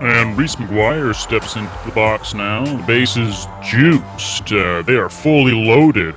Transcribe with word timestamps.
And 0.00 0.38
Reese 0.38 0.56
McGuire 0.56 1.14
steps 1.14 1.56
into 1.56 1.78
the 1.84 1.92
box 1.92 2.32
now. 2.32 2.64
The 2.64 2.82
base 2.84 3.18
is 3.18 3.46
juiced. 3.62 4.50
Uh, 4.50 4.80
they 4.80 4.94
are 4.96 5.10
fully 5.10 5.52
loaded. 5.52 6.14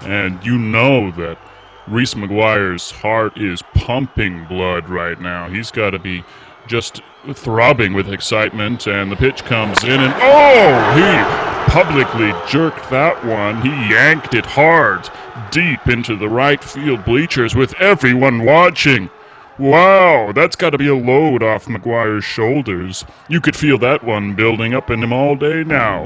And 0.00 0.42
you 0.44 0.56
know 0.56 1.10
that 1.10 1.38
Reese 1.86 2.14
McGuire's 2.14 2.90
heart 2.90 3.36
is 3.36 3.62
pumping 3.74 4.46
blood 4.46 4.88
right 4.88 5.20
now. 5.20 5.48
He's 5.48 5.70
got 5.70 5.90
to 5.90 5.98
be 5.98 6.24
just 6.66 7.02
throbbing 7.34 7.92
with 7.92 8.10
excitement. 8.10 8.86
And 8.86 9.12
the 9.12 9.16
pitch 9.16 9.44
comes 9.44 9.84
in, 9.84 10.00
and 10.00 10.14
oh, 10.16 10.94
he 10.96 11.70
publicly 11.70 12.32
jerked 12.48 12.88
that 12.88 13.22
one. 13.26 13.60
He 13.60 13.68
yanked 13.68 14.32
it 14.32 14.46
hard 14.46 15.10
deep 15.50 15.86
into 15.86 16.16
the 16.16 16.28
right 16.28 16.62
field 16.64 17.04
bleachers 17.04 17.54
with 17.54 17.74
everyone 17.78 18.44
watching. 18.46 19.10
Wow, 19.58 20.30
that's 20.32 20.54
got 20.54 20.70
to 20.70 20.78
be 20.78 20.86
a 20.86 20.94
load 20.94 21.42
off 21.42 21.64
McGuire's 21.64 22.24
shoulders. 22.24 23.04
You 23.26 23.40
could 23.40 23.56
feel 23.56 23.76
that 23.78 24.04
one 24.04 24.36
building 24.36 24.72
up 24.72 24.88
in 24.88 25.02
him 25.02 25.12
all 25.12 25.34
day 25.34 25.64
now. 25.64 26.04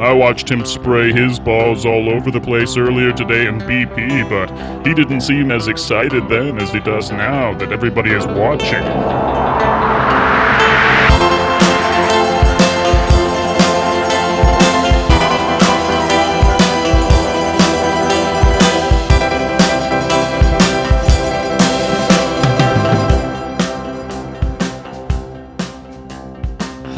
I 0.00 0.12
watched 0.12 0.50
him 0.50 0.66
spray 0.66 1.12
his 1.12 1.38
balls 1.38 1.86
all 1.86 2.10
over 2.10 2.32
the 2.32 2.40
place 2.40 2.76
earlier 2.76 3.12
today 3.12 3.46
in 3.46 3.60
BP, 3.60 4.28
but 4.28 4.50
he 4.84 4.94
didn't 4.94 5.20
seem 5.20 5.52
as 5.52 5.68
excited 5.68 6.28
then 6.28 6.58
as 6.58 6.72
he 6.72 6.80
does 6.80 7.12
now 7.12 7.54
that 7.58 7.70
everybody 7.70 8.10
is 8.10 8.26
watching. 8.26 9.67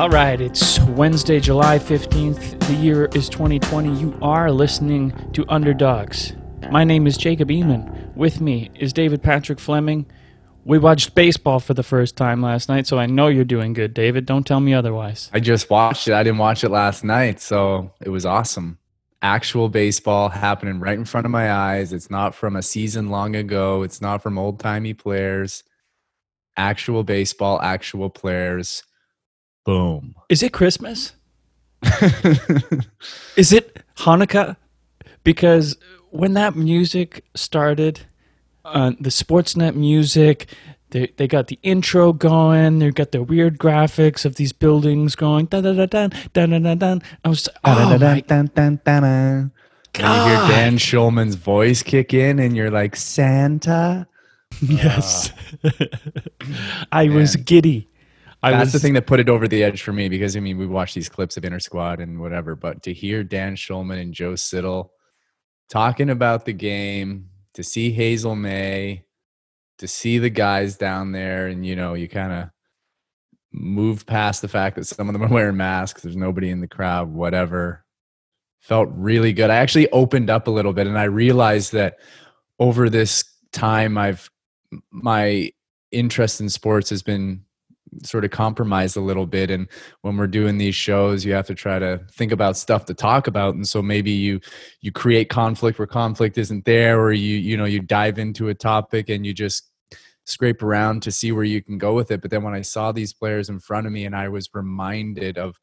All 0.01 0.09
right, 0.09 0.41
it's 0.41 0.81
Wednesday, 0.81 1.41
July 1.41 1.79
15th. 1.79 2.59
The 2.67 2.73
year 2.73 3.11
is 3.15 3.29
2020. 3.29 4.01
You 4.01 4.19
are 4.23 4.51
listening 4.51 5.13
to 5.35 5.45
Underdogs. 5.51 6.33
My 6.71 6.85
name 6.85 7.07
is 7.07 7.19
Jacob 7.19 7.51
Eamon. 7.51 8.17
With 8.17 8.41
me 8.41 8.71
is 8.77 8.95
David 8.95 9.23
Patrick 9.23 9.61
Fleming. 9.61 10.07
We 10.65 10.79
watched 10.79 11.15
baseball 11.15 11.61
for 11.61 11.75
the 11.75 11.83
first 11.83 12.17
time 12.17 12.41
last 12.41 12.71
night, 12.71 12.87
so 12.87 12.99
I 12.99 13.05
know 13.05 13.29
you're 13.29 13.45
doing 13.45 13.75
good, 13.75 13.93
David. 13.93 14.25
Don't 14.25 14.47
tell 14.47 14.61
me 14.61 14.73
otherwise. 14.73 15.29
I 15.35 15.41
just 15.41 15.69
watched 15.69 16.09
it. 16.09 16.15
I 16.15 16.23
didn't 16.23 16.39
watch 16.39 16.65
it 16.65 16.71
last 16.71 17.05
night, 17.05 17.39
so 17.39 17.93
it 18.01 18.09
was 18.09 18.25
awesome. 18.25 18.79
Actual 19.21 19.69
baseball 19.69 20.31
happening 20.31 20.81
right 20.81 20.97
in 20.97 21.05
front 21.05 21.27
of 21.27 21.31
my 21.31 21.53
eyes. 21.53 21.93
It's 21.93 22.11
not 22.11 22.35
from 22.35 22.57
a 22.57 22.63
season 22.63 23.11
long 23.11 23.37
ago, 23.37 23.83
it's 23.83 24.01
not 24.01 24.23
from 24.23 24.39
old 24.39 24.61
timey 24.61 24.95
players. 24.95 25.63
Actual 26.57 27.05
baseball, 27.05 27.61
actual 27.61 28.09
players. 28.09 28.83
Boom. 29.71 30.17
Is 30.29 30.43
it 30.43 30.53
Christmas? 30.53 31.13
Is 33.37 33.53
it 33.53 33.79
Hanukkah? 33.99 34.57
Because 35.23 35.77
when 36.11 36.35
that 36.35 36.57
music 36.57 37.23
started, 37.37 38.01
uh, 38.65 38.91
the 38.99 39.11
Sportsnet 39.11 39.77
music, 39.77 40.53
they 40.91 41.13
they 41.19 41.29
got 41.29 41.47
the 41.47 41.61
intro 41.63 42.13
going. 42.13 42.81
They 42.81 42.91
got 42.91 43.13
the 43.13 43.23
weird 43.23 43.59
graphics 43.59 44.25
of 44.25 44.35
these 44.35 44.53
buildings 44.53 45.15
going. 45.15 45.47
Da 45.47 45.61
da 45.61 45.73
da 45.73 45.87
da 45.87 46.09
da 46.33 46.47
da 46.47 46.59
da 46.59 46.75
da. 46.75 46.99
I 47.25 47.29
was 47.29 47.49
oh 47.63 47.91
my 47.91 47.97
Dun, 47.97 48.23
dun, 48.27 48.51
dun, 48.53 48.81
dun. 48.85 49.05
And 49.05 49.53
you 49.95 50.03
hear 50.03 50.49
Dan 50.49 50.79
Schulman's 50.79 51.37
voice 51.37 51.85
kick 51.85 52.13
in, 52.13 52.41
and 52.41 52.57
you're 52.57 52.73
like, 52.73 52.97
Santa? 52.97 54.09
yes. 54.61 55.33
I 56.93 57.09
was 57.09 57.37
giddy. 57.37 57.87
I 58.43 58.53
That's 58.53 58.67
was 58.67 58.73
the 58.73 58.79
thing 58.79 58.95
that 58.95 59.07
put 59.07 59.21
it 59.21 59.29
over 59.29 59.47
the 59.47 59.63
edge 59.63 59.83
for 59.83 59.93
me 59.93 60.09
because 60.09 60.37
I 60.37 60.41
mean 60.41 60.57
we 60.57 60.67
watch 60.67 60.95
these 60.95 61.09
clips 61.09 61.37
of 61.37 61.45
Inner 61.45 61.61
Squad 61.61 62.01
and 62.01 62.21
whatever, 62.21 62.57
but 62.57 62.83
to 62.85 62.93
hear 62.93 63.23
Dan 63.23 63.55
Schulman 63.55 64.01
and 64.01 64.15
Joe 64.15 64.35
Siddall 64.35 64.93
talking 65.69 66.11
about 66.11 66.45
the 66.47 66.53
game, 66.53 67.29
to 67.55 67.63
see 67.63 67.91
Hazel 67.91 68.35
May, 68.35 69.05
to 69.79 69.87
see 69.87 70.19
the 70.19 70.31
guys 70.31 70.77
down 70.77 71.13
there, 71.13 71.49
and 71.49 71.67
you 71.67 71.77
know, 71.77 71.95
you 71.95 72.09
kind 72.09 72.33
of 72.33 72.51
move 73.53 74.07
past 74.07 74.43
the 74.43 74.49
fact 74.49 74.77
that 74.77 74.85
some 74.85 75.09
of 75.09 75.13
them 75.13 75.23
are 75.23 75.29
wearing 75.29 75.57
masks, 75.57 76.03
there's 76.03 76.17
nobody 76.17 76.51
in 76.51 76.61
the 76.61 76.69
crowd, 76.69 77.13
whatever. 77.13 77.85
Felt 78.61 78.91
really 78.93 79.33
good. 79.33 79.51
I 79.51 79.57
actually 79.57 79.91
opened 79.91 80.29
up 80.29 80.47
a 80.47 80.51
little 80.51 80.75
bit 80.75 80.87
and 80.87 80.99
I 80.99 81.05
realized 81.05 81.73
that 81.73 81.97
over 82.59 82.91
this 82.91 83.25
time 83.53 83.97
I've 83.97 84.31
my 84.91 85.51
interest 85.91 86.41
in 86.41 86.49
sports 86.49 86.91
has 86.91 87.03
been 87.03 87.45
sort 88.03 88.25
of 88.25 88.31
compromised 88.31 88.97
a 88.97 89.01
little 89.01 89.27
bit 89.27 89.51
and 89.51 89.69
when 90.03 90.17
we're 90.17 90.27
doing 90.27 90.59
these 90.59 90.75
shows 90.75 91.25
you 91.25 91.33
have 91.33 91.47
to 91.47 91.55
try 91.55 91.79
to 91.79 92.01
think 92.13 92.33
about 92.33 92.57
stuff 92.57 92.85
to 92.85 92.95
talk 92.95 93.27
about 93.27 93.55
and 93.55 93.67
so 93.67 93.83
maybe 93.83 94.11
you 94.11 94.41
you 94.81 94.93
create 94.93 95.29
conflict 95.29 95.79
where 95.79 95.87
conflict 95.87 96.39
isn't 96.39 96.65
there 96.65 97.01
or 97.01 97.13
you 97.13 97.37
you 97.37 97.57
know 97.57 97.65
you 97.65 97.81
dive 97.81 98.19
into 98.19 98.49
a 98.49 98.55
topic 98.55 99.09
and 99.09 99.27
you 99.27 99.35
just 99.35 99.71
scrape 100.25 100.63
around 100.63 101.03
to 101.03 101.11
see 101.11 101.33
where 101.33 101.45
you 101.45 101.61
can 101.61 101.77
go 101.77 101.93
with 101.93 102.11
it. 102.13 102.21
But 102.21 102.31
then 102.31 102.43
when 102.43 102.55
i 102.55 102.63
saw 102.63 102.93
these 102.93 103.13
players 103.13 103.49
in 103.49 103.59
front 103.59 103.87
of 103.87 103.93
me 103.93 104.05
and 104.05 104.15
i 104.15 104.29
was 104.29 104.49
reminded 104.55 105.39
of 105.39 105.59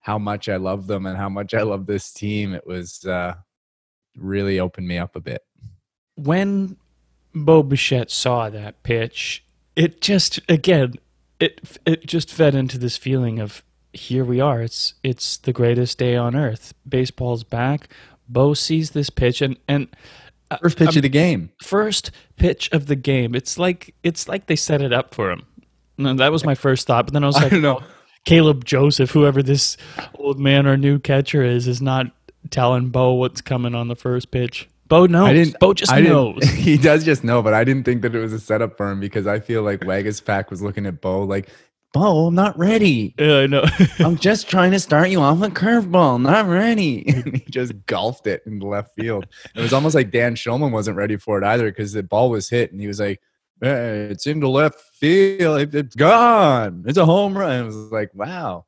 how 0.00 0.18
much 0.18 0.48
i 0.48 0.56
love 0.56 0.86
them 0.86 1.06
and 1.06 1.16
how 1.16 1.28
much 1.28 1.54
i 1.54 1.62
love 1.62 1.86
this 1.86 2.12
team 2.12 2.54
it 2.54 2.66
was 2.66 3.04
uh 3.04 3.34
really 4.16 4.60
opened 4.60 4.88
me 4.88 4.98
up 4.98 5.16
a 5.16 5.20
bit. 5.20 5.42
When 6.16 6.76
Bo 7.34 7.62
Bichette 7.62 8.10
saw 8.10 8.50
that 8.50 8.82
pitch, 8.82 9.44
it 9.76 10.00
just 10.00 10.40
again 10.48 10.94
it 11.40 11.78
it 11.86 12.06
just 12.06 12.32
fed 12.32 12.54
into 12.54 12.78
this 12.78 12.96
feeling 12.96 13.38
of 13.38 13.62
here 13.92 14.24
we 14.24 14.40
are. 14.40 14.62
It's 14.62 14.94
it's 15.02 15.36
the 15.36 15.52
greatest 15.52 15.98
day 15.98 16.16
on 16.16 16.36
earth. 16.36 16.74
Baseball's 16.88 17.44
back. 17.44 17.88
Bo 18.28 18.54
sees 18.54 18.90
this 18.90 19.10
pitch 19.10 19.40
and 19.40 19.56
and 19.66 19.88
uh, 20.50 20.58
first 20.58 20.78
pitch 20.78 20.88
um, 20.88 20.96
of 20.96 21.02
the 21.02 21.08
game 21.08 21.50
first 21.62 22.10
pitch 22.36 22.70
of 22.72 22.86
the 22.86 22.96
game. 22.96 23.34
It's 23.34 23.58
like 23.58 23.94
it's 24.02 24.28
like 24.28 24.46
they 24.46 24.56
set 24.56 24.82
it 24.82 24.92
up 24.92 25.14
for 25.14 25.30
him. 25.30 25.46
No, 25.96 26.14
that 26.14 26.32
was 26.32 26.44
my 26.44 26.54
first 26.54 26.86
thought, 26.86 27.06
but 27.06 27.14
then 27.14 27.24
I 27.24 27.26
was 27.26 27.36
I 27.38 27.42
like, 27.42 27.50
don't 27.52 27.62
know. 27.62 27.82
Caleb 28.24 28.64
Joseph, 28.64 29.10
whoever 29.10 29.42
this 29.42 29.76
old 30.14 30.38
man 30.38 30.66
or 30.66 30.76
new 30.76 30.98
catcher 30.98 31.42
is, 31.42 31.66
is 31.66 31.80
not 31.80 32.06
telling 32.50 32.90
Bo 32.90 33.14
what's 33.14 33.40
coming 33.40 33.74
on 33.74 33.88
the 33.88 33.96
first 33.96 34.30
pitch. 34.30 34.68
Bo 34.88 35.06
knows. 35.06 35.28
I 35.28 35.32
didn't. 35.34 35.58
Bo 35.60 35.74
just 35.74 35.92
I 35.92 36.00
knows. 36.00 36.42
He 36.48 36.76
does 36.78 37.04
just 37.04 37.22
know, 37.24 37.42
but 37.42 37.54
I 37.54 37.64
didn't 37.64 37.84
think 37.84 38.02
that 38.02 38.14
it 38.14 38.18
was 38.18 38.32
a 38.32 38.40
setup 38.40 38.76
for 38.76 38.90
him 38.90 39.00
because 39.00 39.26
I 39.26 39.38
feel 39.40 39.62
like 39.62 39.80
Waguespack 39.80 40.50
was 40.50 40.62
looking 40.62 40.86
at 40.86 41.00
Bo 41.00 41.22
like, 41.24 41.48
Bo, 41.94 42.26
I'm 42.26 42.34
not 42.34 42.58
ready. 42.58 43.14
Yeah, 43.18 43.38
I 43.38 43.46
know. 43.46 43.64
I'm 44.00 44.16
just 44.16 44.48
trying 44.50 44.72
to 44.72 44.80
start 44.80 45.08
you 45.08 45.20
off 45.20 45.40
a 45.40 45.48
curveball. 45.48 46.20
Not 46.20 46.46
ready. 46.46 47.04
And 47.24 47.36
he 47.36 47.44
just 47.50 47.72
golfed 47.86 48.26
it 48.26 48.42
in 48.46 48.58
the 48.58 48.66
left 48.66 48.94
field. 48.94 49.26
It 49.54 49.60
was 49.60 49.72
almost 49.72 49.94
like 49.94 50.10
Dan 50.10 50.34
Schulman 50.34 50.70
wasn't 50.70 50.96
ready 50.98 51.16
for 51.16 51.38
it 51.38 51.44
either 51.44 51.64
because 51.70 51.92
the 51.92 52.02
ball 52.02 52.28
was 52.30 52.48
hit 52.50 52.72
and 52.72 52.80
he 52.80 52.86
was 52.86 53.00
like, 53.00 53.20
"Eh, 53.62 54.08
it's 54.10 54.26
into 54.26 54.48
left 54.48 54.80
field. 55.00 55.60
It- 55.60 55.74
It's 55.74 55.96
gone. 55.96 56.84
It's 56.86 56.98
a 56.98 57.06
home 57.06 57.36
run. 57.36 57.62
It 57.62 57.66
was 57.66 57.76
like, 57.90 58.10
wow. 58.14 58.66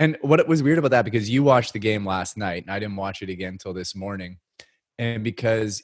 And 0.00 0.16
what 0.22 0.46
was 0.48 0.62
weird 0.62 0.78
about 0.78 0.90
that 0.92 1.04
because 1.04 1.28
you 1.28 1.42
watched 1.42 1.72
the 1.74 1.78
game 1.78 2.06
last 2.06 2.36
night 2.38 2.62
and 2.62 2.70
I 2.70 2.78
didn't 2.78 2.96
watch 2.96 3.20
it 3.22 3.28
again 3.28 3.52
until 3.54 3.72
this 3.74 3.94
morning. 3.94 4.38
And 4.98 5.22
because 5.22 5.82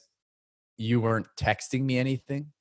you 0.77 1.01
weren't 1.01 1.27
texting 1.37 1.83
me 1.83 1.97
anything, 1.97 2.51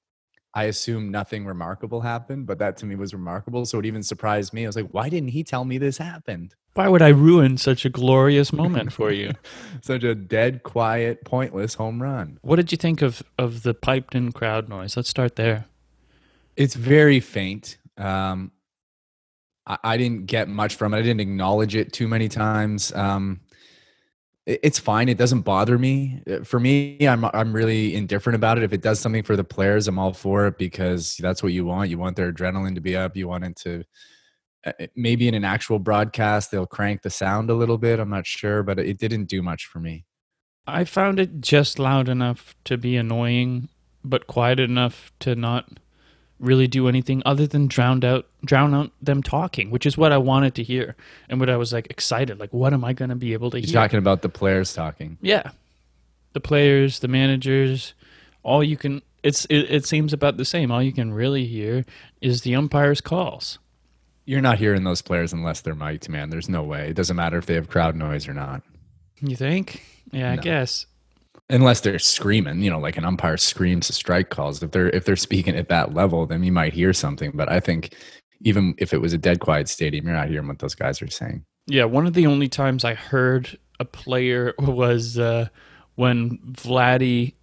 I 0.54 0.64
assume 0.64 1.10
nothing 1.10 1.46
remarkable 1.46 2.02
happened, 2.02 2.46
but 2.46 2.58
that 2.58 2.76
to 2.78 2.86
me 2.86 2.94
was 2.94 3.14
remarkable. 3.14 3.64
So 3.64 3.78
it 3.78 3.86
even 3.86 4.02
surprised 4.02 4.52
me. 4.52 4.64
I 4.64 4.68
was 4.68 4.76
like, 4.76 4.90
why 4.90 5.08
didn't 5.08 5.30
he 5.30 5.44
tell 5.44 5.64
me 5.64 5.78
this 5.78 5.96
happened? 5.96 6.54
Why 6.74 6.88
would 6.88 7.02
I 7.02 7.08
ruin 7.08 7.56
such 7.56 7.84
a 7.84 7.90
glorious 7.90 8.52
moment 8.52 8.92
for 8.92 9.10
you? 9.10 9.32
Such 9.82 10.04
a 10.04 10.14
dead, 10.14 10.62
quiet, 10.62 11.22
pointless 11.22 11.74
home 11.74 12.00
run. 12.00 12.38
What 12.40 12.56
did 12.56 12.72
you 12.72 12.78
think 12.78 13.02
of 13.02 13.22
of 13.38 13.62
the 13.62 13.74
piped 13.74 14.14
in 14.14 14.32
crowd 14.32 14.70
noise? 14.70 14.96
Let's 14.96 15.10
start 15.10 15.36
there. 15.36 15.66
It's 16.56 16.74
very 16.74 17.20
faint. 17.20 17.76
Um, 17.98 18.52
I, 19.66 19.78
I 19.84 19.96
didn't 19.98 20.26
get 20.26 20.48
much 20.48 20.76
from 20.76 20.94
it. 20.94 20.98
I 20.98 21.02
didn't 21.02 21.20
acknowledge 21.20 21.76
it 21.76 21.92
too 21.92 22.08
many 22.08 22.30
times. 22.30 22.90
Um, 22.94 23.40
it's 24.46 24.78
fine. 24.78 25.08
It 25.08 25.18
doesn't 25.18 25.42
bother 25.42 25.78
me. 25.78 26.22
Uh, 26.28 26.42
For 26.42 26.58
me, 26.58 27.06
I'm 27.06 27.24
I'm 27.24 27.52
really 27.52 27.94
indifferent 27.94 28.34
about 28.34 28.58
it. 28.58 28.64
If 28.64 28.72
it 28.72 28.82
does 28.82 28.98
something 29.00 29.22
for 29.22 29.36
the 29.36 29.44
players, 29.44 29.88
I'm 29.88 29.98
all 29.98 30.12
for 30.12 30.46
it 30.46 30.58
because 30.58 31.16
that's 31.18 31.42
what 31.42 31.52
you 31.52 31.64
want. 31.64 31.90
You 31.90 31.98
want 31.98 32.16
their 32.16 32.32
adrenaline 32.32 32.74
to 32.74 32.80
be 32.80 32.96
up. 32.96 33.16
You 33.16 33.28
want 33.28 33.44
it 33.44 33.56
to 33.58 33.84
uh, 34.64 34.72
maybe 34.94 35.28
in 35.28 35.34
an 35.34 35.44
actual 35.44 35.78
broadcast 35.78 36.50
they'll 36.50 36.66
crank 36.66 37.02
the 37.02 37.10
sound 37.10 37.50
a 37.50 37.54
little 37.54 37.78
bit. 37.78 37.98
I'm 37.98 38.10
not 38.10 38.26
sure, 38.26 38.62
but 38.62 38.78
it 38.78 38.98
didn't 38.98 39.24
do 39.24 39.42
much 39.42 39.66
for 39.66 39.80
me. 39.80 40.04
I 40.66 40.84
found 40.84 41.18
it 41.18 41.40
just 41.40 41.78
loud 41.78 42.08
enough 42.08 42.54
to 42.64 42.78
be 42.78 42.96
annoying, 42.96 43.68
but 44.04 44.28
quiet 44.28 44.60
enough 44.60 45.12
to 45.20 45.34
not 45.34 45.80
really 46.38 46.66
do 46.66 46.88
anything 46.88 47.22
other 47.24 47.46
than 47.46 47.68
drown 47.68 48.04
out 48.04 48.26
drown 48.44 48.74
out 48.74 48.90
them 49.00 49.22
talking, 49.22 49.70
which 49.70 49.86
is 49.86 49.96
what 49.96 50.12
I 50.12 50.18
wanted 50.18 50.54
to 50.56 50.62
hear 50.62 50.96
and 51.28 51.38
what 51.38 51.48
I 51.48 51.56
was 51.56 51.72
like 51.72 51.88
excited. 51.90 52.40
Like, 52.40 52.52
what 52.52 52.72
am 52.72 52.84
I 52.84 52.92
going 52.92 53.10
to 53.10 53.16
be 53.16 53.32
able 53.32 53.50
to 53.50 53.60
You're 53.60 53.66
hear? 53.66 53.74
talking 53.74 53.98
about 53.98 54.22
the 54.22 54.28
players 54.28 54.72
talking. 54.74 55.18
Yeah. 55.20 55.50
The 56.32 56.40
players, 56.40 56.98
the 57.00 57.08
managers, 57.08 57.94
all 58.42 58.64
you 58.64 58.76
can 58.76 59.02
it's 59.22 59.44
it, 59.46 59.70
it 59.70 59.86
seems 59.86 60.12
about 60.12 60.36
the 60.36 60.44
same. 60.44 60.70
All 60.70 60.82
you 60.82 60.92
can 60.92 61.12
really 61.12 61.46
hear 61.46 61.84
is 62.20 62.42
the 62.42 62.54
umpire's 62.54 63.00
calls. 63.00 63.58
You're 64.24 64.40
not 64.40 64.58
hearing 64.58 64.84
those 64.84 65.02
players 65.02 65.32
unless 65.32 65.60
they're 65.60 65.74
mic'd, 65.74 66.08
man. 66.08 66.30
There's 66.30 66.48
no 66.48 66.62
way. 66.62 66.90
It 66.90 66.94
doesn't 66.94 67.16
matter 67.16 67.38
if 67.38 67.46
they 67.46 67.54
have 67.54 67.68
crowd 67.68 67.96
noise 67.96 68.28
or 68.28 68.34
not. 68.34 68.62
You 69.20 69.36
think? 69.36 69.82
Yeah, 70.12 70.32
I 70.32 70.36
guess. 70.36 70.86
Unless 71.52 71.80
they're 71.82 71.98
screaming, 72.00 72.62
you 72.62 72.70
know, 72.70 72.80
like 72.80 72.96
an 72.96 73.04
umpire 73.04 73.36
screams 73.36 73.86
the 73.86 73.92
strike 73.92 74.30
calls. 74.30 74.62
If 74.62 74.70
they're 74.72 74.88
if 74.90 75.04
they're 75.04 75.16
speaking 75.16 75.54
at 75.54 75.68
that 75.68 75.92
level, 75.94 76.26
then 76.26 76.42
you 76.42 76.50
might 76.50 76.72
hear 76.72 76.92
something. 76.92 77.30
But 77.34 77.48
I 77.50 77.60
think 77.60 77.94
even 78.40 78.74
if 78.78 78.92
it 78.92 79.00
was 79.00 79.12
a 79.12 79.18
dead 79.18 79.38
quiet 79.40 79.68
stadium, 79.68 80.06
you're 80.06 80.16
not 80.16 80.28
hearing 80.28 80.48
what 80.48 80.58
those 80.58 80.74
guys 80.74 81.00
are 81.02 81.08
saying. 81.10 81.44
Yeah, 81.66 81.84
one 81.84 82.06
of 82.06 82.14
the 82.14 82.26
only 82.26 82.48
times 82.48 82.84
I 82.84 82.94
heard 82.94 83.56
a 83.78 83.84
player 83.84 84.54
was 84.58 85.18
uh, 85.18 85.48
when 85.94 86.38
Vladdy 86.52 87.34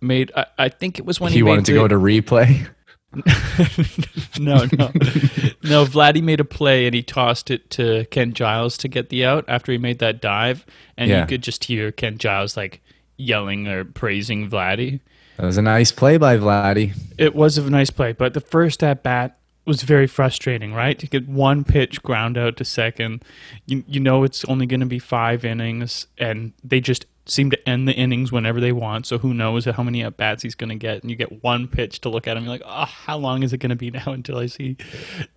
made. 0.00 0.30
I, 0.36 0.46
I 0.56 0.68
think 0.68 0.98
it 0.98 1.04
was 1.04 1.20
when 1.20 1.32
he, 1.32 1.38
he 1.38 1.42
wanted 1.42 1.64
to 1.66 1.72
the- 1.72 1.78
go 1.80 1.88
to 1.88 1.96
replay. 1.96 2.68
no, 4.38 4.66
no, 4.76 4.90
no. 5.64 5.84
Vladdy 5.86 6.22
made 6.22 6.40
a 6.40 6.44
play 6.44 6.86
and 6.86 6.94
he 6.94 7.02
tossed 7.02 7.50
it 7.50 7.70
to 7.70 8.04
Ken 8.10 8.32
Giles 8.32 8.76
to 8.78 8.88
get 8.88 9.08
the 9.08 9.24
out 9.24 9.44
after 9.48 9.72
he 9.72 9.78
made 9.78 9.98
that 10.00 10.20
dive, 10.20 10.64
and 10.96 11.10
Yeah. 11.10 11.22
you 11.22 11.26
could 11.26 11.42
just 11.42 11.64
hear 11.64 11.90
Ken 11.90 12.18
Giles 12.18 12.56
like 12.56 12.80
yelling 13.18 13.68
or 13.68 13.84
praising 13.84 14.48
Vladdy. 14.48 15.00
That 15.36 15.46
was 15.46 15.58
a 15.58 15.62
nice 15.62 15.92
play 15.92 16.16
by 16.16 16.36
Vladdy. 16.36 16.96
It 17.18 17.34
was 17.34 17.58
a 17.58 17.70
nice 17.70 17.90
play, 17.90 18.12
but 18.12 18.34
the 18.34 18.40
first 18.40 18.82
at 18.82 19.02
bat 19.02 19.38
was 19.66 19.82
very 19.82 20.06
frustrating, 20.06 20.72
right? 20.72 20.98
To 20.98 21.06
get 21.06 21.28
one 21.28 21.62
pitch 21.62 22.02
ground 22.02 22.38
out 22.38 22.56
to 22.56 22.64
second, 22.64 23.22
you 23.66 23.84
you 23.86 24.00
know 24.00 24.24
it's 24.24 24.44
only 24.46 24.66
going 24.66 24.80
to 24.80 24.86
be 24.86 24.98
five 24.98 25.44
innings, 25.44 26.06
and 26.16 26.54
they 26.64 26.80
just 26.80 27.04
seem 27.28 27.50
to 27.50 27.68
end 27.68 27.86
the 27.86 27.92
innings 27.92 28.32
whenever 28.32 28.60
they 28.60 28.72
want. 28.72 29.06
So 29.06 29.18
who 29.18 29.34
knows 29.34 29.66
how 29.66 29.82
many 29.82 30.02
at 30.02 30.16
bats 30.16 30.42
he's 30.42 30.54
going 30.54 30.70
to 30.70 30.76
get? 30.76 31.02
And 31.02 31.10
you 31.10 31.16
get 31.16 31.42
one 31.42 31.68
pitch 31.68 32.00
to 32.00 32.08
look 32.08 32.26
at 32.26 32.36
him, 32.36 32.44
you're 32.44 32.52
like, 32.52 32.62
oh, 32.64 32.84
how 32.84 33.18
long 33.18 33.42
is 33.42 33.52
it 33.52 33.58
going 33.58 33.70
to 33.70 33.76
be 33.76 33.90
now 33.92 34.12
until 34.12 34.38
I 34.38 34.46
see 34.46 34.76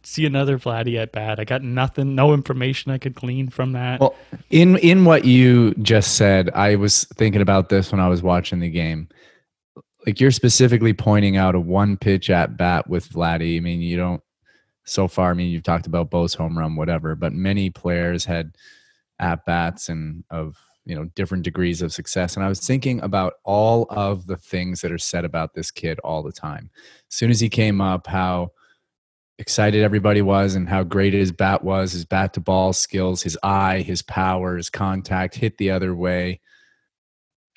see 0.04 0.26
another 0.26 0.58
Vladdy 0.58 0.98
at 0.98 1.12
bat? 1.12 1.40
I 1.40 1.44
got 1.44 1.64
nothing, 1.64 2.16
no 2.16 2.34
information 2.34 2.92
I 2.92 2.98
could 2.98 3.14
glean 3.14 3.50
from 3.50 3.74
that. 3.74 4.00
Well, 4.00 4.16
in 4.50 4.78
in 4.78 5.06
what 5.06 5.26
you 5.26 5.74
just 5.76 6.16
said, 6.16 6.50
I 6.52 6.76
was 6.76 7.04
thinking 7.16 7.42
about 7.42 7.70
this 7.70 7.92
when 7.92 8.02
I 8.02 8.08
was 8.08 8.24
watching 8.24 8.60
the 8.60 8.70
game. 8.70 9.10
Like 10.06 10.20
you're 10.20 10.32
specifically 10.32 10.94
pointing 10.94 11.38
out 11.38 11.54
a 11.54 11.60
one 11.60 11.96
pitch 11.96 12.30
at 12.30 12.58
bat 12.58 12.90
with 12.90 13.08
Vladdy. 13.10 13.58
I 13.58 13.60
mean, 13.60 13.82
you 13.82 13.98
don't 13.98 14.22
so 14.84 15.08
far. 15.08 15.32
I 15.32 15.34
mean, 15.34 15.52
you've 15.52 15.64
talked 15.64 15.86
about 15.86 16.10
Bo's 16.10 16.34
home 16.34 16.58
run, 16.58 16.76
whatever, 16.76 17.16
but 17.16 17.34
many 17.34 17.70
players 17.70 18.26
had 18.26 18.56
at 19.20 19.46
bats 19.46 19.90
and 19.90 20.24
of 20.32 20.58
you 20.86 20.96
know 20.96 21.06
different 21.16 21.44
degrees 21.44 21.82
of 21.82 21.94
success. 21.94 22.36
And 22.36 22.46
I 22.46 22.50
was 22.50 22.60
thinking 22.60 23.02
about 23.02 23.34
all 23.44 23.86
of 23.90 24.28
the 24.28 24.38
things 24.38 24.82
that 24.82 24.92
are 24.92 24.98
said 24.98 25.26
about 25.26 25.54
this 25.54 25.72
kid 25.72 26.00
all 26.00 26.24
the 26.24 26.32
time. 26.32 26.70
As 27.10 27.16
soon 27.16 27.32
as 27.32 27.40
he 27.40 27.50
came 27.50 27.82
up, 27.82 28.08
how 28.08 28.52
excited 29.38 29.84
everybody 29.84 30.22
was 30.22 30.56
and 30.56 30.70
how 30.70 30.84
great 30.84 31.14
his 31.14 31.32
bat 31.32 31.64
was, 31.64 31.92
his 31.92 32.06
bat 32.06 32.34
to 32.34 32.40
ball 32.40 32.74
skills, 32.74 33.24
his 33.24 33.38
eye, 33.44 33.82
his 33.82 34.02
power, 34.02 34.58
his 34.58 34.70
contact, 34.70 35.36
hit 35.36 35.58
the 35.58 35.72
other 35.72 35.96
way. 35.96 36.40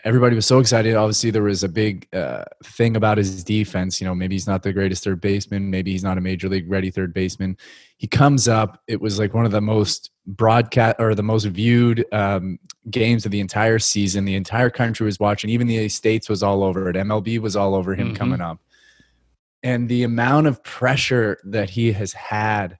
Everybody 0.04 0.36
was 0.36 0.44
so 0.44 0.58
excited. 0.58 0.94
Obviously, 0.94 1.30
there 1.30 1.42
was 1.42 1.64
a 1.64 1.68
big 1.68 2.06
uh, 2.14 2.44
thing 2.62 2.94
about 2.94 3.16
his 3.16 3.42
defense. 3.42 4.00
You 4.00 4.06
know, 4.06 4.14
maybe 4.14 4.34
he's 4.34 4.46
not 4.46 4.62
the 4.62 4.72
greatest 4.72 5.02
third 5.02 5.20
baseman. 5.20 5.70
Maybe 5.70 5.92
he's 5.92 6.04
not 6.04 6.18
a 6.18 6.20
major 6.20 6.48
league 6.48 6.70
ready 6.70 6.90
third 6.90 7.14
baseman. 7.14 7.56
He 7.96 8.06
comes 8.06 8.46
up. 8.46 8.82
It 8.86 9.00
was 9.00 9.18
like 9.18 9.32
one 9.32 9.46
of 9.46 9.50
the 9.52 9.62
most 9.62 10.10
broadcast 10.26 10.96
or 10.98 11.14
the 11.14 11.22
most 11.22 11.44
viewed 11.46 12.04
um, 12.12 12.58
games 12.90 13.24
of 13.24 13.32
the 13.32 13.40
entire 13.40 13.78
season. 13.78 14.26
The 14.26 14.34
entire 14.34 14.68
country 14.68 15.06
was 15.06 15.18
watching. 15.18 15.48
Even 15.48 15.66
the 15.66 15.88
states 15.88 16.28
was 16.28 16.42
all 16.42 16.62
over 16.62 16.90
it. 16.90 16.96
MLB 16.96 17.38
was 17.40 17.56
all 17.56 17.74
over 17.74 17.94
him 17.94 18.12
Mhm. 18.12 18.16
coming 18.16 18.40
up 18.42 18.60
and 19.62 19.88
the 19.88 20.02
amount 20.02 20.46
of 20.46 20.62
pressure 20.62 21.38
that 21.44 21.70
he 21.70 21.90
has 21.92 22.12
had 22.12 22.76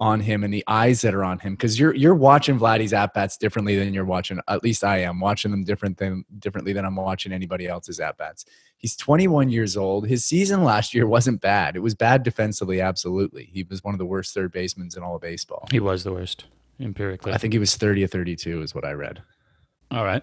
on 0.00 0.20
him 0.20 0.44
and 0.44 0.54
the 0.54 0.62
eyes 0.68 1.02
that 1.02 1.12
are 1.14 1.24
on 1.24 1.38
him 1.40 1.54
because 1.54 1.78
you're 1.78 1.94
you're 1.94 2.14
watching 2.14 2.58
Vladdy's 2.58 2.92
at 2.92 3.12
bats 3.14 3.36
differently 3.36 3.76
than 3.76 3.92
you're 3.92 4.04
watching 4.04 4.38
at 4.46 4.62
least 4.62 4.84
I 4.84 4.98
am 4.98 5.18
watching 5.18 5.50
them 5.50 5.64
different 5.64 5.98
than 5.98 6.24
differently 6.38 6.72
than 6.72 6.84
I'm 6.84 6.94
watching 6.94 7.32
anybody 7.32 7.66
else's 7.66 7.98
at 7.98 8.16
bats. 8.16 8.44
He's 8.76 8.94
21 8.94 9.50
years 9.50 9.76
old. 9.76 10.06
His 10.06 10.24
season 10.24 10.62
last 10.62 10.94
year 10.94 11.08
wasn't 11.08 11.40
bad. 11.40 11.74
It 11.74 11.80
was 11.80 11.96
bad 11.96 12.22
defensively, 12.22 12.80
absolutely. 12.80 13.50
He 13.52 13.64
was 13.64 13.82
one 13.82 13.92
of 13.92 13.98
the 13.98 14.06
worst 14.06 14.32
third 14.34 14.52
basemen 14.52 14.88
in 14.96 15.02
all 15.02 15.16
of 15.16 15.22
baseball. 15.22 15.66
he 15.72 15.80
was 15.80 16.04
the 16.04 16.12
worst 16.12 16.44
empirically. 16.78 17.32
I 17.32 17.38
think 17.38 17.52
he 17.52 17.58
was 17.58 17.74
30 17.74 18.04
or 18.04 18.06
32 18.06 18.62
is 18.62 18.74
what 18.74 18.84
I 18.84 18.92
read. 18.92 19.20
All 19.90 20.04
right. 20.04 20.22